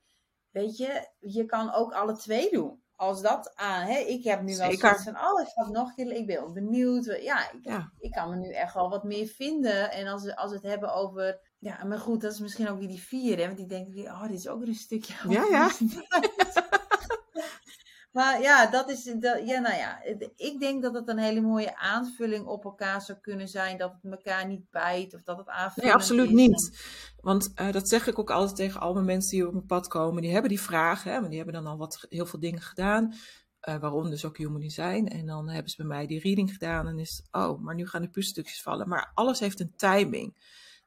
[0.50, 2.79] weet je, je kan ook alle twee doen.
[3.01, 5.94] Als dat aan, hè, ik heb nu wel zoiets van, oh, ik ga nog een
[5.94, 7.05] keer, ik ben benieuwd.
[7.22, 7.92] Ja, ik, ja.
[7.98, 9.90] ik kan me nu echt wel wat meer vinden.
[9.92, 12.78] En als, we- als we het hebben over, ja, maar goed, dat is misschien ook
[12.78, 15.14] weer die vier, hè, want die denken weer, oh, dit is ook weer een stukje.
[15.28, 15.70] Ja, ja.
[18.11, 20.02] Maar ja, dat is, dat, ja, nou ja,
[20.36, 23.78] ik denk dat het een hele mooie aanvulling op elkaar zou kunnen zijn.
[23.78, 26.34] Dat het elkaar niet bijt of dat het aanvullend Nee, absoluut is.
[26.34, 26.80] niet.
[27.20, 29.88] Want uh, dat zeg ik ook altijd tegen al mijn mensen die op mijn pad
[29.88, 30.22] komen.
[30.22, 33.14] Die hebben die vragen, hè, maar die hebben dan al wat, heel veel dingen gedaan.
[33.68, 35.06] Uh, waaronder dus ook human design.
[35.06, 36.86] En dan hebben ze bij mij die reading gedaan.
[36.86, 38.88] En is het, oh, maar nu gaan de puzzelstukjes vallen.
[38.88, 40.34] Maar alles heeft een timing.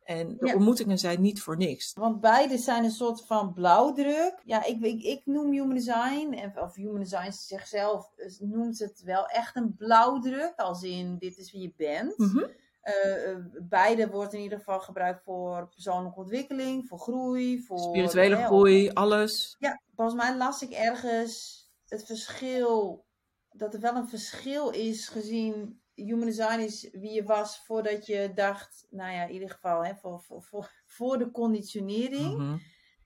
[0.03, 0.53] En de Ja.
[0.53, 1.93] ontmoetingen zijn niet voor niks.
[1.93, 4.41] Want beide zijn een soort van blauwdruk.
[4.45, 9.25] Ja, ik, ik, ik noem Human Design, of Human Design zichzelf eh, noemt het wel
[9.25, 10.53] echt een blauwdruk.
[10.55, 12.17] Als in, dit is wie je bent.
[12.17, 12.47] Mm -hmm.
[12.83, 17.79] Uh, uh, beide wordt in ieder geval gebruikt voor persoonlijke ontwikkeling, voor groei, voor...
[17.79, 19.55] Spirituele groei, alles.
[19.59, 23.05] Ja, volgens mij las ik ergens het verschil,
[23.51, 28.31] dat er wel een verschil is gezien human design is wie je was voordat je
[28.35, 32.37] dacht, nou ja, in ieder geval hè, voor, voor, voor, voor de conditionering.
[32.37, 32.43] Mhm.
[32.43, 32.61] Mm -hmm.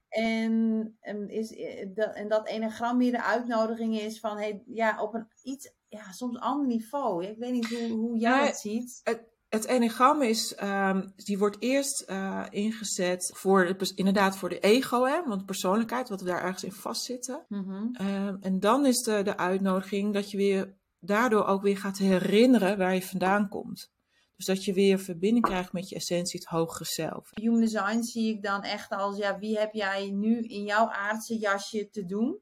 [0.10, 1.50] en, en, is,
[1.94, 6.12] dat, en dat enagram meer de uitnodiging is van, hey, ja, op een iets, ja,
[6.12, 7.26] soms ander niveau.
[7.26, 9.00] Ik weet niet hoe, hoe jij het ziet.
[9.04, 14.60] Het, Het enagram is, ehm, die wordt eerst uh, ingezet voor de, inderdaad voor de
[14.60, 17.46] ego, hè, want de persoonlijkheid, wat we daar ergens in vastzitten.
[17.48, 18.38] Mm -hmm.
[18.42, 22.94] en dan is de, de uitnodiging dat je weer daardoor ook weer gaat herinneren waar
[22.94, 23.92] je vandaan komt.
[24.36, 27.30] Dus dat je weer verbinding krijgt met je essentie, het hogere zelf.
[27.34, 31.38] Human design zie ik dan echt als, ja, wie heb jij nu in jouw aardse
[31.38, 32.40] jasje te doen?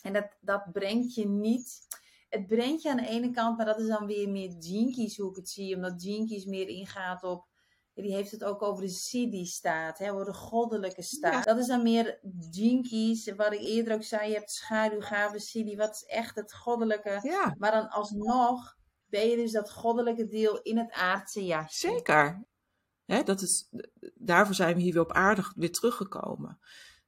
[0.00, 1.86] En dat, dat brengt je niet
[2.28, 5.30] het brengt je aan de ene kant, maar dat is dan weer meer Jinkies hoe
[5.30, 5.74] ik het zie.
[5.74, 7.46] Omdat Jinkies meer ingaat op,
[8.02, 11.44] die heeft het ook over de Siddhi-staat, over de goddelijke staat.
[11.44, 12.18] Dat is dan meer
[12.50, 17.18] Jinkies, wat ik eerder ook zei, je hebt schaduwgave Siddhi, wat is echt het goddelijke.
[17.22, 17.54] Ja.
[17.58, 18.76] Maar dan alsnog
[19.06, 21.88] ben je dus dat goddelijke deel in het aardse jasje.
[21.88, 22.44] Zeker.
[23.04, 23.68] Hè, dat is,
[24.14, 26.58] daarvoor zijn we hier weer op aarde weer teruggekomen.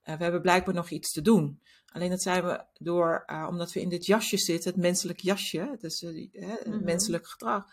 [0.05, 1.62] Uh, we hebben blijkbaar nog iets te doen.
[1.86, 5.76] Alleen dat zijn we door, uh, omdat we in dit jasje zitten, het menselijk jasje,
[5.78, 6.84] dus uh, het mm -hmm.
[6.84, 7.64] menselijk gedrag,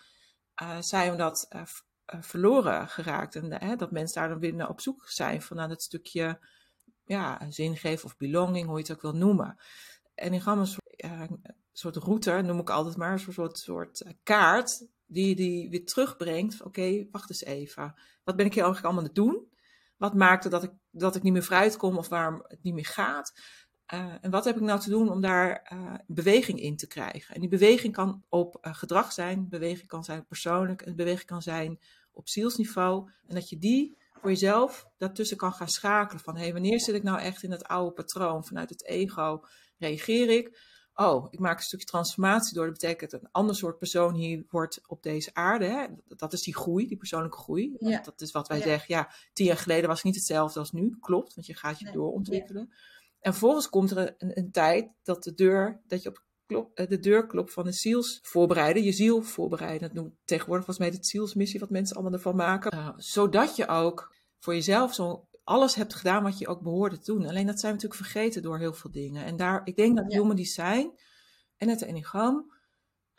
[0.80, 1.48] zijn we dat
[2.06, 3.36] verloren geraakt.
[3.36, 6.40] En dat mensen daar dan weer naar op zoek zijn van naar dat stukje
[7.06, 9.58] ja, zingeving of belonging, hoe je het ook wil noemen.
[10.16, 10.68] En ik ga een
[11.72, 16.62] soort, router, noem ik altijd maar, een soort, soort kaart, die, die weer terugbrengt.
[16.62, 17.96] Oké, wacht eens even.
[18.24, 19.54] Wat ben ik hier eigenlijk allemaal aan het doen?
[19.98, 22.86] Wat maakte dat ik, dat ik niet meer vooruit kom of waarom het niet meer
[22.86, 23.34] gaat?
[23.94, 27.36] Uh, en wat heb ik nou te doen om daar uh, beweging in te krijgen?
[27.36, 31.42] En die beweging kan op uh, gedrag zijn, beweging kan zijn persoonlijk, en beweging kan
[31.42, 31.80] zijn
[32.12, 33.10] op zielsniveau.
[33.28, 36.24] En dat je die voor jezelf daartussen kan gaan schakelen.
[36.24, 38.46] Van hé, hey, wanneer zit ik nou echt in het oude patroon?
[38.46, 39.42] Vanuit het ego
[39.78, 40.74] reageer ik.
[40.98, 42.66] Oh, ik maak een stukje transformatie door.
[42.66, 45.66] Dat betekent dat een ander soort persoon hier wordt op deze aarde.
[45.66, 45.86] Hè?
[46.08, 47.76] Dat is die groei, die persoonlijke groei.
[47.80, 48.02] Ja.
[48.02, 48.64] Dat is wat wij Ja.
[48.64, 48.96] zeggen.
[48.96, 50.98] Ja, tien jaar geleden was ik niet hetzelfde als nu.
[51.00, 51.94] Klopt, want je gaat je Nee.
[51.94, 52.74] doorontwikkelen.
[53.26, 56.88] En vervolgens komt er een, een tijd dat de deur, dat je op klop, eh,
[56.88, 59.88] de deur klopt van de ziels voorbereiden, je ziel voorbereiden.
[59.88, 62.78] Dat noemt tegenwoordig volgens mij de zielsmissie, wat mensen allemaal ervan maken.
[62.78, 67.12] Uh, zodat je ook voor jezelf zo alles hebt gedaan wat je ook behoorde te
[67.12, 67.28] doen.
[67.28, 69.26] Alleen dat zijn we natuurlijk vergeten door heel veel dingen.
[69.26, 70.20] En daar, ik denk dat Ja.
[70.20, 71.00] Human Design
[71.58, 72.52] en het Enneagram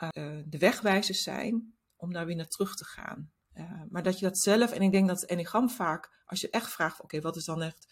[0.02, 3.32] uh, de wegwijzers zijn om daar weer naar terug te gaan.
[3.54, 6.50] Uh, maar dat je dat zelf, en ik denk dat het Enneagram vaak, als je
[6.50, 7.86] echt vraagt, oké, wat is dan echt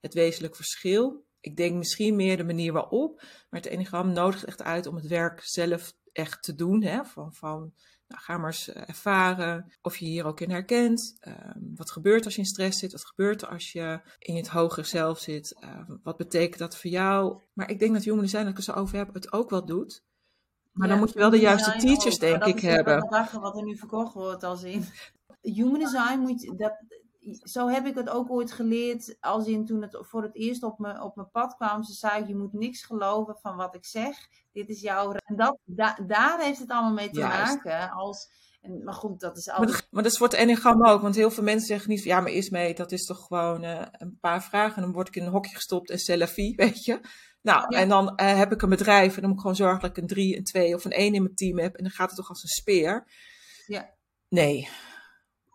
[0.00, 1.26] het wezenlijk verschil?
[1.40, 3.20] Ik denk misschien meer de manier waarop,
[3.50, 6.82] maar het Enneagram nodigt echt uit om het werk zelf echt te doen.
[6.82, 7.04] Hè?
[7.04, 7.72] Van, van
[8.08, 11.16] nou, ga maar eens uh, ervaren of je hier ook in herkent.
[11.20, 11.34] Uh,
[11.74, 12.92] wat gebeurt als je in stress zit?
[12.92, 15.56] Wat gebeurt er als je in het hogere zelf zit?
[15.60, 17.40] Uh, wat betekent dat voor jou?
[17.52, 19.64] Maar ik denk dat Human Design, dat ik het zo over heb, het ook wel
[19.64, 20.02] doet.
[20.72, 22.70] Maar Ja, dan moet je wel de juiste teachers, ook, denk ik, dat is ook
[22.70, 23.40] hebben.
[23.40, 24.84] wat er nu verkocht wordt als in.
[25.40, 26.84] Human design moet je, dat,
[27.42, 29.16] zo heb ik het ook ooit geleerd.
[29.20, 31.82] Als in toen het voor het eerst op mijn, op mijn pad kwam.
[31.82, 34.16] Ze zei: Je moet niks geloven van wat ik zeg.
[34.52, 35.12] Dit is jouw.
[35.12, 37.54] En dat, da, daar heeft het allemaal mee te Juist.
[37.64, 37.90] maken.
[37.90, 39.74] Als, en, maar goed, dat is Maar altijd.
[39.76, 42.10] dat, maar dat is voor het enneagram ook, want heel veel mensen zeggen niet van
[42.10, 45.08] ja, maar is mee, dat is toch gewoon uh, een paar vragen en dan word
[45.08, 47.00] ik in een hokje gestopt en selfie, weet je.
[47.42, 47.80] Nou, Ja.
[47.80, 49.96] en dan uh, heb ik een bedrijf en dan moet ik gewoon zorgen dat ik
[49.96, 52.16] een drie, een twee of een één in mijn team heb en dan gaat het
[52.16, 53.06] toch als een speer.
[53.66, 53.90] Ja.
[54.28, 54.68] Nee.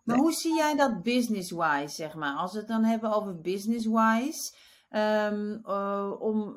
[0.04, 0.24] Maar Nee.
[0.24, 2.36] hoe zie jij dat business-wise, zeg maar?
[2.36, 4.52] Als we het dan hebben over business-wise,
[4.88, 6.56] ehm, eh, om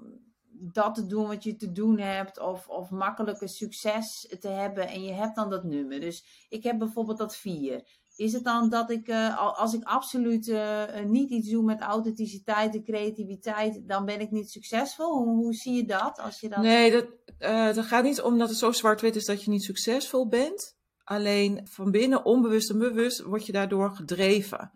[0.52, 5.04] dat te doen wat je te doen hebt, of, of makkelijker succes te hebben, en
[5.04, 6.00] je hebt dan dat nummer.
[6.00, 7.84] Dus ik heb bijvoorbeeld dat vier.
[8.16, 11.80] Is het dan dat ik, eh, al- als ik absoluut eh, niet iets doe met
[11.82, 15.18] authenticiteit en creativiteit, dan ben ik niet succesvol?
[15.24, 16.20] Hoe, hoe zie je dat?
[16.20, 16.60] Als je dat...
[16.62, 17.06] Nee, dat,
[17.40, 20.77] uh, dat gaat niet om dat het zo zwart-wit is dat je niet succesvol bent.
[21.10, 24.72] Alleen van binnen, onbewust en bewust, word je daardoor gedreven.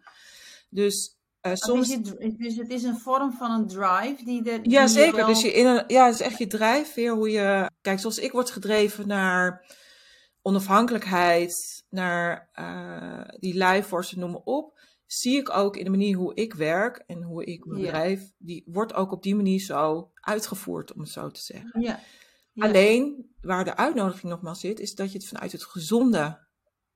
[0.70, 1.90] Dus uh, Of soms...
[1.90, 5.16] is het, dus het is een vorm van een drive die die Ja, zeker.
[5.16, 7.70] wel- Dus je in een, ja, het is echt je drijfveer hoe je.
[7.82, 9.66] Kijk, zoals ik word gedreven naar
[10.42, 14.80] onafhankelijkheid, naar uh, die life force, noem maar op.
[15.06, 17.86] Zie ik ook in de manier hoe ik werk en hoe ik mijn Ja.
[17.86, 21.82] bedrijf, die wordt ook op die manier zo uitgevoerd, om het zo te zeggen.
[21.82, 22.00] Ja.
[22.52, 22.66] Ja.
[22.66, 26.49] Alleen waar de uitnodiging nogmaals zit, is dat je het vanuit het gezonde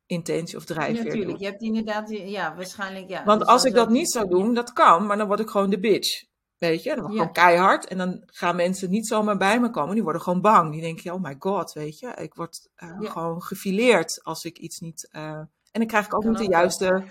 [0.06, 1.40] intentie of drijfveer Natuurlijk, doet.
[1.40, 3.24] je hebt inderdaad, ja, waarschijnlijk ja.
[3.24, 5.70] Want Dus als ik dat niet zou doen, dat kan, maar dan word ik gewoon
[5.70, 6.24] de bitch.
[6.58, 7.20] Weet je, dan word ik Ja.
[7.20, 7.88] gewoon keihard.
[7.88, 9.94] En dan gaan mensen niet zomaar bij me komen.
[9.94, 10.72] Die worden gewoon bang.
[10.72, 12.08] Die denken, oh my god, weet je.
[12.16, 13.10] Ik word uh, Ja.
[13.10, 15.10] gewoon gefileerd als ik iets niet...
[15.12, 15.22] Uh...
[15.32, 17.04] En dan krijg ik ook niet de juiste,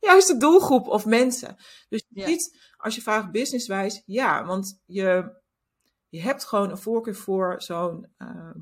[0.00, 1.56] juiste doelgroep of mensen.
[1.88, 4.44] Dus ziet, als je vraagt businesswijs, ja.
[4.44, 5.36] Want je,
[6.08, 8.60] je hebt gewoon een voorkeur voor zo'n ehm,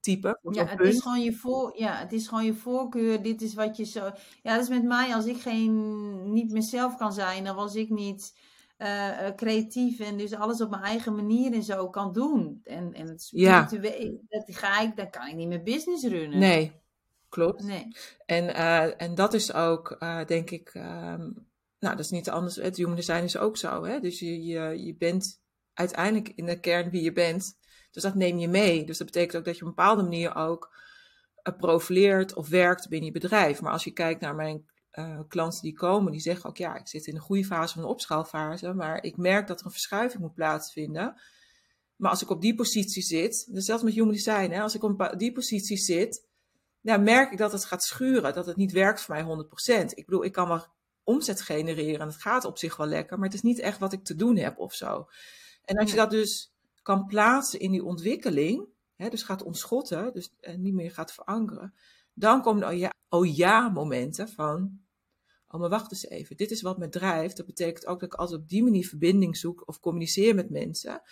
[0.00, 0.38] type.
[0.42, 0.94] Voor Ja, zo'n het punt.
[0.94, 3.22] is, gewoon je voor, ja, het is gewoon je voorkeur.
[3.22, 4.04] Dit is wat je zo.
[4.42, 5.14] Ja, dat is met mij.
[5.14, 8.38] Als ik geen, niet mezelf kan zijn, dan was ik niet
[8.76, 12.60] eh, eh, creatief en dus alles op mijn eigen manier en zo kan doen.
[12.64, 13.66] En, en het Ja.
[13.66, 16.38] spiritueel, dat ga ik, dan kan ik niet meer business runnen.
[16.38, 16.72] Nee.
[17.28, 17.62] Klopt.
[17.62, 17.88] Nee.
[18.26, 21.46] En, uh, en dat is ook, uh, denk ik, um,
[21.78, 22.56] nou, dat is niet anders.
[22.56, 23.84] Het human design is ook zo.
[23.84, 24.00] Hè?
[24.00, 25.39] Dus je, je, je bent
[25.80, 27.58] uiteindelijk in de kern wie je bent.
[27.90, 28.84] Dus dat neem je mee.
[28.84, 30.76] Dus dat betekent ook dat je op een bepaalde manier ook
[31.42, 33.60] uh, profileert of werkt binnen je bedrijf.
[33.60, 36.88] Maar als je kijkt naar mijn uh, klanten die komen, die zeggen ook ja, ik
[36.88, 40.22] zit in een goede fase van een opschaalfase, maar ik merk dat er een verschuiving
[40.22, 41.20] moet plaatsvinden.
[41.96, 44.82] Maar als ik op die positie zit, dus zelfs met human design, hè, als ik
[44.82, 46.28] op die positie zit,
[46.80, 49.46] dan merk ik dat het gaat schuren, dat het niet werkt voor mij
[49.84, 49.84] 100%.
[49.94, 50.66] Ik bedoel, ik kan wel
[51.04, 53.92] omzet genereren en het gaat op zich wel lekker, maar het is niet echt wat
[53.92, 55.06] ik te doen heb of zo.
[55.70, 56.52] En als je dat dus
[56.82, 61.74] kan plaatsen in die ontwikkeling, hè, dus gaat ontschotten, dus en niet meer gaat verankeren,
[62.14, 64.80] dan komen oh ja, oh ja momenten van,
[65.48, 67.36] oh maar wacht eens even, dit is wat me drijft.
[67.36, 71.02] Dat betekent ook dat ik altijd op die manier verbinding zoek of communiceer met mensen.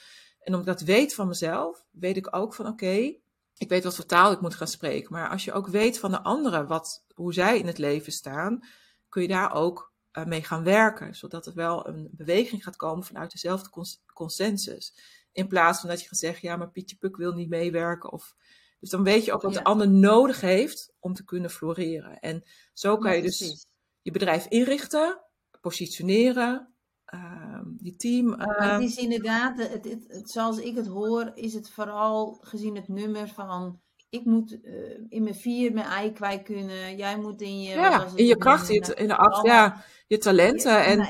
[0.40, 3.20] En omdat ik dat weet van mezelf, weet ik ook van oké, okay,
[3.58, 5.12] ik weet wat voor taal ik moet gaan spreken.
[5.12, 8.64] Maar als je ook weet van de anderen wat, hoe zij in het leven staan,
[9.08, 11.14] kun je daar ook uh, mee gaan werken.
[11.14, 14.94] Zodat er wel een beweging gaat komen vanuit dezelfde cons consensus.
[15.32, 18.12] In plaats van dat je gaat zeggen, ja, maar Pietje Puk wil niet meewerken.
[18.12, 18.34] Of,
[18.80, 19.58] dus dan weet je ook wat ja.
[19.58, 22.18] de ander nodig heeft om te kunnen floreren.
[22.18, 23.66] En zo kan je dus
[24.02, 25.20] je bedrijf inrichten,
[25.60, 26.74] positioneren,
[27.14, 28.40] uh, je team.
[28.40, 28.72] Uh...
[28.72, 32.88] Het is inderdaad, het, het, het, zoals ik het hoor, is het vooral gezien het
[32.88, 36.96] nummer van ik moet uh, in mijn vier mijn ei kwijt kunnen.
[36.96, 37.74] Jij moet in je...
[37.74, 40.72] Ja, in je kracht, in, in de acht, ja, je talenten.
[40.72, 41.00] Ja, en...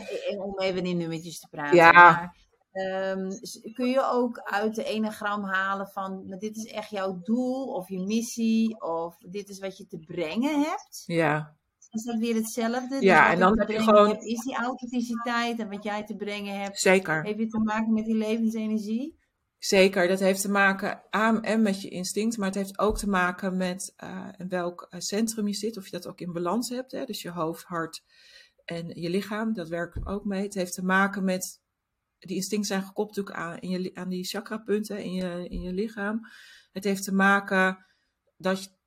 [0.40, 1.76] om even in nummertjes te praten.
[1.76, 1.92] Ja.
[1.92, 2.36] Maar,
[3.16, 3.28] um,
[3.72, 6.36] kun je ook uit de enagram halen van...
[6.38, 8.80] dit is echt jouw doel of je missie...
[8.80, 11.02] of dit is wat je te brengen hebt?
[11.06, 11.56] Ja.
[11.90, 12.96] Is dat weer hetzelfde?
[13.00, 14.08] Ja, dus en dan heb je gewoon...
[14.08, 16.78] Hebt, is die authenticiteit en wat jij te brengen hebt...
[16.78, 17.22] Zeker.
[17.22, 19.16] Heeft het te maken met die levensenergie?
[19.58, 23.08] Zeker, dat heeft te maken aan en met je instinct, maar het heeft ook te
[23.08, 26.92] maken met uh, in welk centrum je zit, of je dat ook in balans hebt.
[26.92, 27.04] Hè?
[27.04, 28.02] Dus je hoofd, hart
[28.68, 30.42] en je lichaam, dat werkt ook mee.
[30.42, 31.60] Het heeft te maken met,
[32.18, 35.72] die instincten zijn gekoppeld natuurlijk aan, in je, aan die chakrapunten in je, in je
[35.72, 36.20] lichaam.
[36.72, 37.86] Het heeft te maken
[38.36, 38.78] dat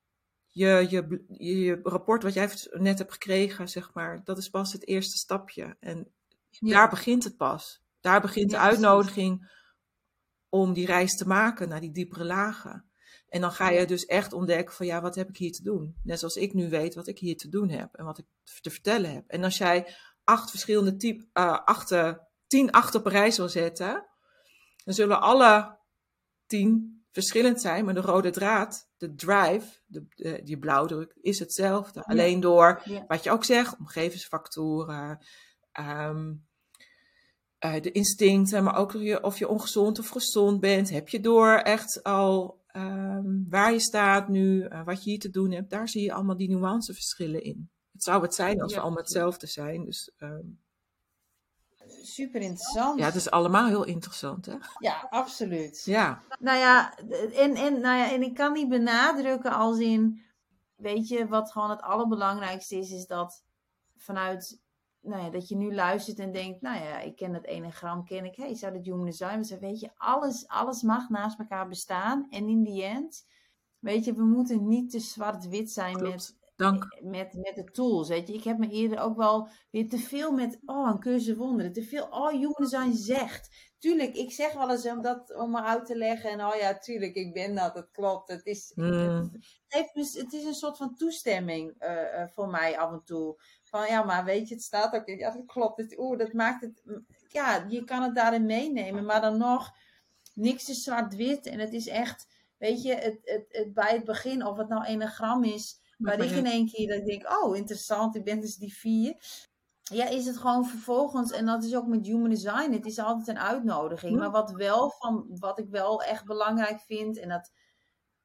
[0.47, 4.73] je, je, je, je rapport wat jij net hebt gekregen, zeg maar, dat is pas
[4.73, 5.75] het eerste stapje.
[5.79, 6.11] En
[6.49, 6.69] ja.
[6.69, 7.81] daar begint het pas.
[7.99, 9.59] Daar begint ja, de uitnodiging.
[10.49, 12.90] Om die reis te maken naar die diepere lagen.
[13.31, 15.95] En dan ga je dus echt ontdekken van ja, wat heb ik hier te doen?
[16.03, 18.25] Net zoals ik nu weet wat ik hier te doen heb en wat ik
[18.61, 19.23] te vertellen heb.
[19.27, 24.05] En als jij acht verschillende type, uh, achter, tien achter op rij wil zetten,
[24.83, 25.77] dan zullen alle
[26.45, 31.99] tien verschillend zijn, maar de rode draad, de drive, de, de, die blauwdruk, is hetzelfde.
[31.99, 32.05] Ja.
[32.11, 33.05] Alleen door, ja.
[33.07, 35.25] wat je ook zegt, omgevingsfactoren,
[35.79, 36.47] um,
[37.65, 40.89] uh, de instincten, maar ook je, of je ongezond of gezond bent.
[40.89, 45.29] Heb je door echt al um, waar je staat nu, uh, wat je hier te
[45.29, 45.69] doen hebt.
[45.69, 47.69] Daar zie je allemaal die nuanceverschillen in.
[47.91, 48.77] Het zou het zijn als ja.
[48.77, 49.85] we allemaal hetzelfde zijn.
[49.85, 50.59] Dus, um,
[52.03, 52.99] Super interessant.
[52.99, 54.55] Ja, het is allemaal heel interessant, hè?
[54.79, 55.83] Ja, absoluut.
[55.85, 56.23] Ja.
[56.39, 56.97] Nou ja,
[57.33, 60.21] en, en, nou ja, en ik kan niet benadrukken als in,
[60.75, 63.43] weet je, wat gewoon het allerbelangrijkste is, is dat
[63.97, 64.59] vanuit
[65.01, 68.25] nou ja, dat je nu luistert en denkt, nou ja, ik ken dat enagram, ken
[68.25, 68.35] ik.
[68.35, 69.59] Hey, zou dat human design zijn?
[69.59, 72.27] Weet je, alles, alles mag naast elkaar bestaan.
[72.29, 73.25] En in die end,
[73.79, 76.97] weet je, we moeten niet te zwart-wit zijn met, Dank.
[77.01, 78.07] met, met de tools.
[78.07, 81.35] Weet je, ik heb me eerder ook wel weer te veel met, oh, een cursus
[81.35, 81.73] wonderen.
[81.73, 83.69] Te veel, oh, human design zegt.
[83.79, 86.29] Tuurlijk, ik zeg wel eens om dat om me uit te leggen.
[86.29, 88.29] En oh ja, tuurlijk, ik ben dat, het klopt.
[88.29, 89.31] Het is, mm.
[89.67, 93.37] het, het, het, is een soort van toestemming uh, uh, voor mij af en toe.
[93.71, 95.17] Van ja, maar weet je, het staat ook in.
[95.17, 95.77] Ja, dat klopt.
[95.77, 96.83] Het, oeh, dat maakt het.
[97.27, 99.05] Ja, je kan het daarin meenemen.
[99.05, 99.71] Maar dan nog,
[100.33, 101.45] niks is zwart-wit.
[101.45, 104.85] En het is echt, weet je, het, het, het, bij het begin, of het nou
[104.85, 105.79] enagram is.
[105.97, 109.15] Waar ik in één keer dat denk, oh, interessant, ik ben dus die vier.
[109.81, 113.27] Ja, is het gewoon vervolgens, en dat is ook met human design, het is altijd
[113.27, 114.17] een uitnodiging.
[114.17, 117.51] Maar wat wel van, wat ik wel echt belangrijk vind, en dat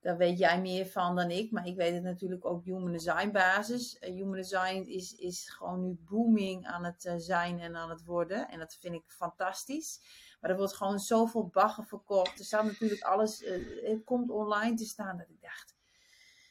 [0.06, 1.50] daar weet jij meer van dan ik.
[1.50, 3.96] Maar ik weet het natuurlijk ook human design basis.
[4.00, 8.04] Uh, human design is, is gewoon nu booming aan het uh, zijn en aan het
[8.04, 8.48] worden.
[8.48, 10.00] En dat vind ik fantastisch.
[10.40, 12.38] Maar er wordt gewoon zoveel baggen verkocht.
[12.38, 15.74] Er staat natuurlijk alles, uh, het komt online te staan dat ik dacht.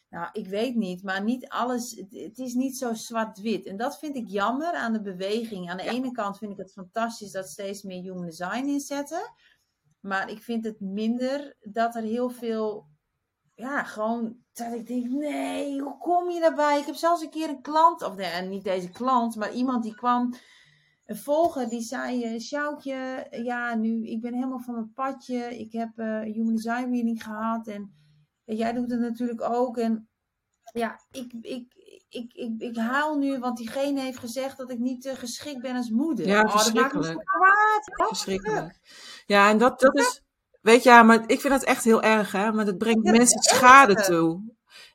[0.10, 3.66] Nou, ik weet niet, maar niet alles, het, het is niet zo zwart-wit.
[3.66, 5.70] En dat vind ik jammer aan de beweging.
[5.70, 5.92] Aan de ja.
[5.92, 9.34] ene kant vind ik het fantastisch dat steeds meer human design inzetten.
[10.00, 12.94] Maar ik vind het minder dat er heel veel
[13.56, 16.80] ja, gewoon dat ik denk, nee, hoe kom je daarbij?
[16.80, 19.96] Ik heb zelfs een keer een klant, of nee, niet deze klant, maar iemand die
[19.96, 20.34] kwam,
[21.06, 25.58] een volger, die zei, Sjoukje, ja, nu, ik ben helemaal van mijn padje.
[25.60, 27.94] Ik heb uh, human design reading gehad en,
[28.46, 29.78] en jij doet het natuurlijk ook.
[29.78, 30.10] En
[30.74, 31.74] ja, ik, ik,
[32.10, 35.90] ik, ik, ik haal nu, want diegene heeft gezegd dat ik niet geschikt ben als
[35.90, 36.28] moeder.
[36.28, 37.24] Ja, oh, verschrikkelijk.
[37.96, 38.80] Verschrikkelijk.
[39.26, 40.25] Ja, en dat, dat is,
[40.66, 43.12] weet je, ja, maar ik vind dat echt heel erg, hè, maar dat brengt Ja,
[43.12, 44.42] mensen het schade toe.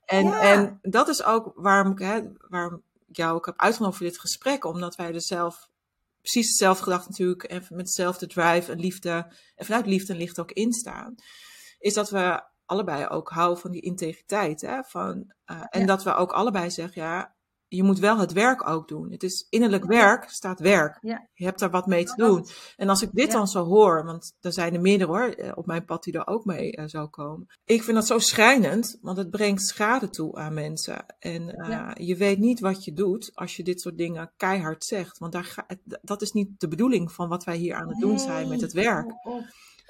[0.05, 0.41] En, Ja.
[0.41, 4.18] en dat is ook waarom ik, hè, waarom ik jou ook heb uitgenodigd voor dit
[4.18, 5.68] gesprek, omdat wij er zelf
[6.21, 10.41] precies hetzelfde gedacht natuurlijk, en met dezelfde drive en liefde, en vanuit liefde en licht
[10.41, 11.14] ook instaan,
[11.79, 14.61] is dat we allebei ook houden van die integriteit.
[14.61, 14.83] Hè?
[14.83, 15.87] Van, eh, en Ja.
[15.87, 17.35] dat we ook allebei zeggen, ja,
[17.73, 19.11] je moet wel het werk ook doen.
[19.11, 20.99] Het is innerlijk werk, staat werk.
[21.01, 21.29] Ja.
[21.35, 22.47] Je hebt daar wat mee te doen.
[22.77, 23.33] En als ik dit Ja.
[23.33, 26.27] dan zo hoor, want er zijn er meerdere hoor, eh, op mijn pad die er
[26.27, 27.47] ook mee eh, zou komen.
[27.64, 31.05] Ik vind dat zo schrijnend, want het brengt schade toe aan mensen.
[31.18, 31.95] En eh, Ja.
[31.99, 35.18] je weet niet wat je doet als je dit soort dingen keihard zegt.
[35.18, 35.66] Want daar ga,
[36.03, 38.73] dat is niet de bedoeling van wat wij hier aan het doen zijn met het
[38.73, 39.12] werk.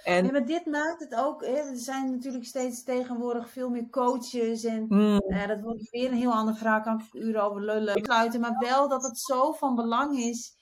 [0.05, 1.45] En maar dit maakt het ook.
[1.45, 4.65] Hè, er zijn natuurlijk steeds tegenwoordig veel meer coaches.
[4.65, 6.83] En mm, nou ja, dat wordt weer een heel andere vraag.
[6.83, 8.41] Kan ik uren over lullen sluiten.
[8.41, 10.59] Maar wel dat het zo van belang is.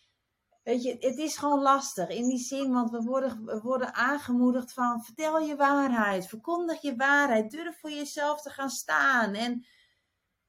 [0.62, 2.72] Weet je, het is gewoon lastig in die zin.
[2.72, 5.04] Want we worden, we worden aangemoedigd van.
[5.04, 6.26] Vertel je waarheid.
[6.26, 7.50] Verkondig je waarheid.
[7.50, 9.34] Durf voor jezelf te gaan staan.
[9.34, 9.66] En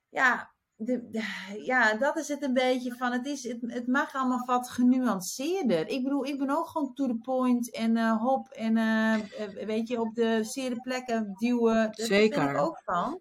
[0.10, 0.58] ja.
[0.82, 3.12] De, de- ja, dat is het een beetje van.
[3.12, 5.88] Het, is, het, het mag allemaal wat genuanceerder.
[5.88, 9.66] Ik bedoel, ik ben ook gewoon to the point en eh, hop en eh, eh,
[9.66, 11.74] weet je, op de zere plekken duwen.
[11.74, 12.50] Daar ben Zeker.
[12.50, 13.20] ik ook van.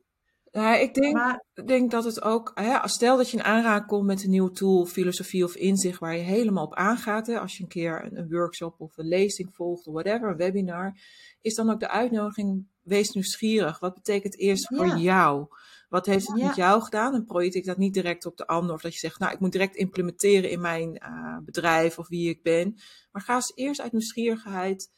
[0.51, 4.07] ja, ik denk, Maar denk dat het ook, hè, stel dat je in aanraking komt
[4.07, 7.27] met een nieuwe tool, filosofie of inzicht waar je helemaal op aangaat.
[7.27, 10.37] Hè, als je een keer een, een workshop of een lezing volgt of whatever, een
[10.37, 10.97] webinar,
[11.41, 13.79] is dan ook de uitnodiging, wees nieuwsgierig.
[13.79, 15.47] Wat betekent eerst voor jou?
[15.89, 16.47] Wat heeft het Ja.
[16.47, 17.15] met jou gedaan?
[17.15, 18.75] En projecteer dat niet direct op de ander.
[18.75, 22.29] Of dat je zegt, nou, ik moet direct implementeren in mijn eh, bedrijf of wie
[22.29, 22.79] ik ben.
[23.13, 24.91] Maar ga eens eerst uit nieuwsgierigheid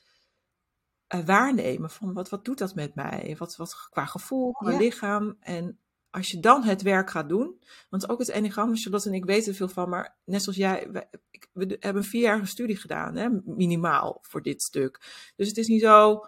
[1.06, 3.34] eh, waarnemen van wat, wat doet dat met mij?
[3.38, 4.78] Wat, wat qua gevoel, qua Ja.
[4.78, 5.36] lichaam.
[5.40, 5.78] En
[6.10, 9.50] als je dan het werk gaat doen, want ook het enneagram, Charlotte en ik weten
[9.50, 13.16] er veel van, maar net zoals jij, wij- ik- we hebben een vierjarige studie gedaan,
[13.16, 14.98] hè, minimaal voor dit stuk.
[15.36, 16.24] Dus het is niet zo,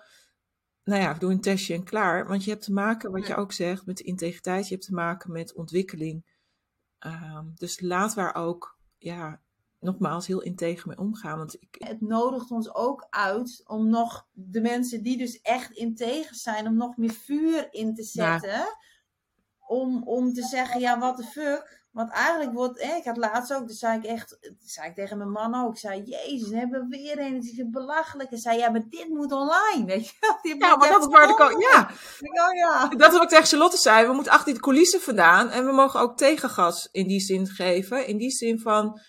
[0.85, 2.27] nou ja, doe een testje en klaar.
[2.27, 5.33] Want je hebt te maken, wat je ook zegt, met integriteit, je hebt te maken
[5.33, 6.25] met ontwikkeling.
[6.99, 9.41] Ehm, dus laat waar ook, ja,
[9.81, 11.39] nogmaals, heel integer mee omgaan.
[11.39, 16.35] Want ik, het nodigt ons ook uit om nog de mensen die dus echt integer
[16.37, 18.39] zijn, om nog meer vuur in te Ja.
[18.39, 18.77] zetten.
[19.67, 21.82] Om, om te zeggen, ja, what the fuck.
[21.93, 25.19] Want eigenlijk wordt, eh, ik had laatst ook, dus zei ik echt, zei ik tegen
[25.19, 28.31] mijn man ook, ik zei, jezus, we hebben we weer een, het is belachelijk.
[28.31, 30.39] En zei, ja, maar dit moet online, weet je wel.
[30.43, 31.91] Dit ja, maar dat is waar de, ko- ja,
[32.47, 32.89] oh ja.
[32.89, 34.07] Dat is wat ik tegen Charlotte zei.
[34.07, 35.49] We moeten achter de coulissen vandaan.
[35.51, 38.07] En we mogen ook tegengas in die zin geven.
[38.07, 39.01] In die zin van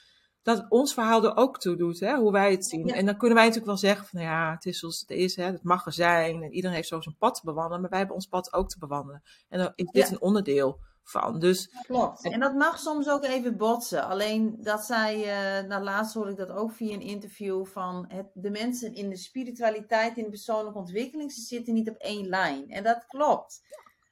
[0.41, 1.99] dat ons verhaal er ook toe doet.
[1.99, 2.86] Hè, hoe wij het zien.
[2.88, 2.93] Ja.
[2.93, 5.36] En dan kunnen wij natuurlijk wel zeggen van nou ja, het is zoals het is.
[5.36, 6.43] Hè, het mag er zijn.
[6.43, 7.81] En iedereen heeft zo zijn pad te bewandelen.
[7.81, 9.23] Maar wij hebben ons pad ook te bewandelen.
[9.49, 10.11] En dan is dit Ja.
[10.13, 11.39] een onderdeel van.
[11.39, 12.24] Dus Klopt.
[12.32, 14.04] En dat mag soms ook even botsen.
[14.08, 18.28] Alleen dat zei, eh nou laatst hoorde ik dat ook via een interview van het,
[18.34, 22.70] de mensen in de spiritualiteit, in de persoonlijke ontwikkeling, ze zitten niet op één lijn.
[22.70, 23.62] En dat klopt.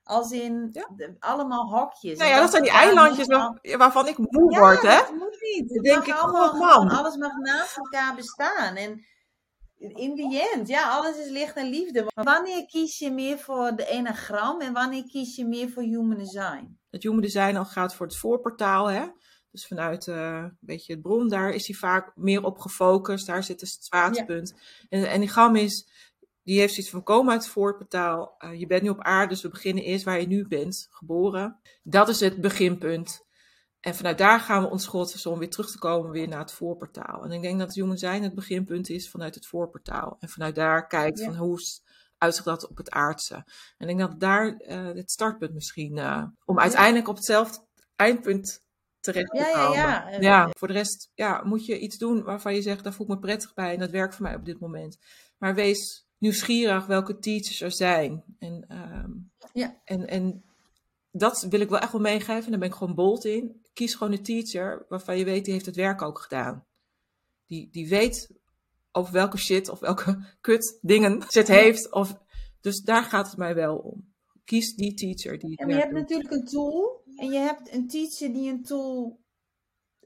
[0.04, 0.88] Als in Ja.
[0.96, 2.18] de- allemaal hokjes.
[2.18, 4.82] nou ja, dat zijn die eilandjes waar- waarvan ik moe Ja, word.
[4.82, 4.98] Hè?
[4.98, 5.68] dat moet niet.
[5.68, 6.70] Dan Het denk mag ik, allemaal man.
[6.70, 8.76] gewoon, alles mag naast elkaar bestaan.
[8.76, 9.06] En
[9.78, 12.06] in the end, ja, alles is licht en liefde.
[12.16, 16.18] Maar wanneer kies je meer voor de enagram en wanneer kies je meer voor human
[16.18, 16.80] design?
[16.92, 18.90] Het Human Design al gaat voor het voorportaal.
[18.90, 19.06] Hè?
[19.52, 23.26] Dus vanuit eh, een beetje het bron, daar is hij vaak meer op gefocust.
[23.26, 24.54] Daar zit het zwaartepunt.
[24.90, 25.88] En de enneagram is,
[26.44, 28.36] die heeft zoiets van komen uit het voorportaal.
[28.38, 31.60] Eh, je bent nu op aarde, dus we beginnen eerst waar je nu bent, geboren.
[31.84, 33.30] Dat is het beginpunt.
[33.80, 36.52] En vanuit daar gaan we ons schotten om weer terug te komen weer naar het
[36.52, 37.24] voorportaal.
[37.24, 40.18] En ik denk dat het Human Design het beginpunt is vanuit het voorportaal.
[40.20, 41.26] En vanuit daar kijkt Ja.
[41.26, 41.60] van hoe
[42.44, 43.36] dat op het aardse.
[43.78, 47.66] En ik denk dat daar eh, het startpunt misschien, eh, om uiteindelijk op hetzelfde
[47.96, 48.66] eindpunt
[49.00, 49.78] terecht te Ja, ja, komen.
[49.78, 50.10] ja.
[50.10, 53.06] Eh, Ja, voor de rest ja, moet je iets doen waarvan je zegt, daar voel
[53.08, 54.98] ik me prettig bij en dat werkt voor mij op dit moment.
[55.38, 58.24] Maar wees nieuwsgierig welke teachers er zijn.
[58.40, 59.10] En, ehm,
[59.54, 59.82] Ja.
[59.84, 60.44] en, en
[61.12, 62.44] dat wil ik wel echt wel meegeven.
[62.44, 63.66] En daar ben ik gewoon bold in.
[63.74, 66.66] Kies gewoon een teacher waarvan je weet, die heeft het werk ook gedaan.
[67.46, 68.30] Die, die weet
[68.92, 71.92] over welke shit of welke kut dingen ze het heeft.
[71.92, 72.14] Of,
[72.62, 74.10] dus daar gaat het mij wel om.
[74.46, 76.00] Kies die teacher die maar je hebt doet.
[76.00, 79.20] natuurlijk een tool en je hebt een teacher die een tool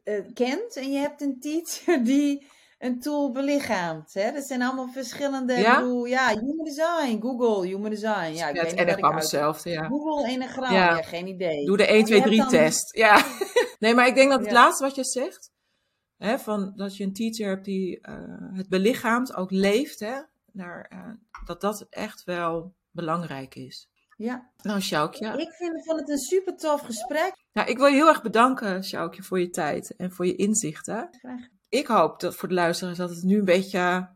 [0.03, 2.45] eh, kent en je hebt een teacher die
[2.79, 4.13] een tool belichaamt.
[4.13, 4.31] Hè?
[4.31, 5.79] Dat zijn allemaal verschillende, Ja?
[5.79, 8.11] bedoel, ja, human design, Google, human design.
[8.33, 9.13] Ja, ik Ja, weet het uit...
[9.13, 9.87] hetzelfde, ja.
[9.87, 10.95] Google enagram, Ja.
[10.97, 11.01] ja.
[11.01, 11.65] geen idee.
[11.65, 12.95] Doe de 1, 2, hebt 3 dan- test.
[12.97, 13.25] Ja.
[13.79, 15.51] Nee, maar ik denk dat het laatste wat je zegt,
[16.17, 18.13] hè, van dat je een teacher hebt die eh,
[18.53, 21.09] het belichaamt, ook leeft, hè, naar, eh,
[21.45, 23.89] dat dat echt wel belangrijk is.
[24.17, 24.51] Ja.
[24.61, 25.27] Nou, Sjoukje.
[25.27, 27.35] Ik vind het een super tof gesprek.
[27.53, 31.07] Nou, ik wil je heel erg bedanken, Sjoukje, voor je tijd en voor je inzichten.
[31.11, 31.47] Graag.
[31.69, 34.09] Ik hoop dat voor de luisteraars dat het nu een beetje,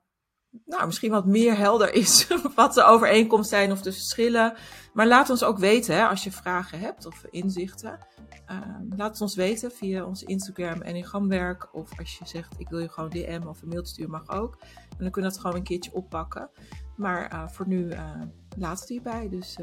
[0.66, 4.58] nou, misschien wat meer helder is wat de overeenkomsten zijn of de verschillen.
[4.93, 8.08] Maar laat ons ook weten, hè, als je vragen hebt of inzichten.
[8.52, 8.58] Uh,
[8.97, 11.70] laat het ons weten via onze Instagram en in Gamwerk.
[11.76, 14.58] Of als je zegt, ik wil je gewoon DM of een mail sturen, mag ook.
[14.89, 16.50] En dan kunnen we het gewoon een keertje oppakken.
[16.95, 18.22] Maar uh, voor nu uh,
[18.58, 19.30] laat het hierbij.
[19.30, 19.58] Dus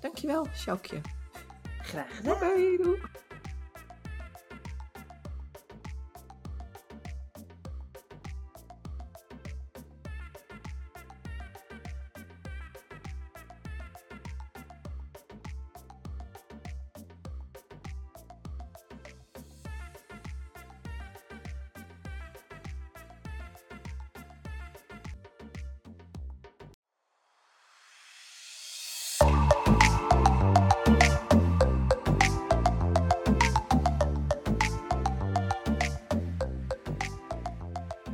[0.00, 1.00] dankjewel, Sjoukje.
[1.82, 2.38] Graag gedaan.
[2.38, 3.00] Bye, doei.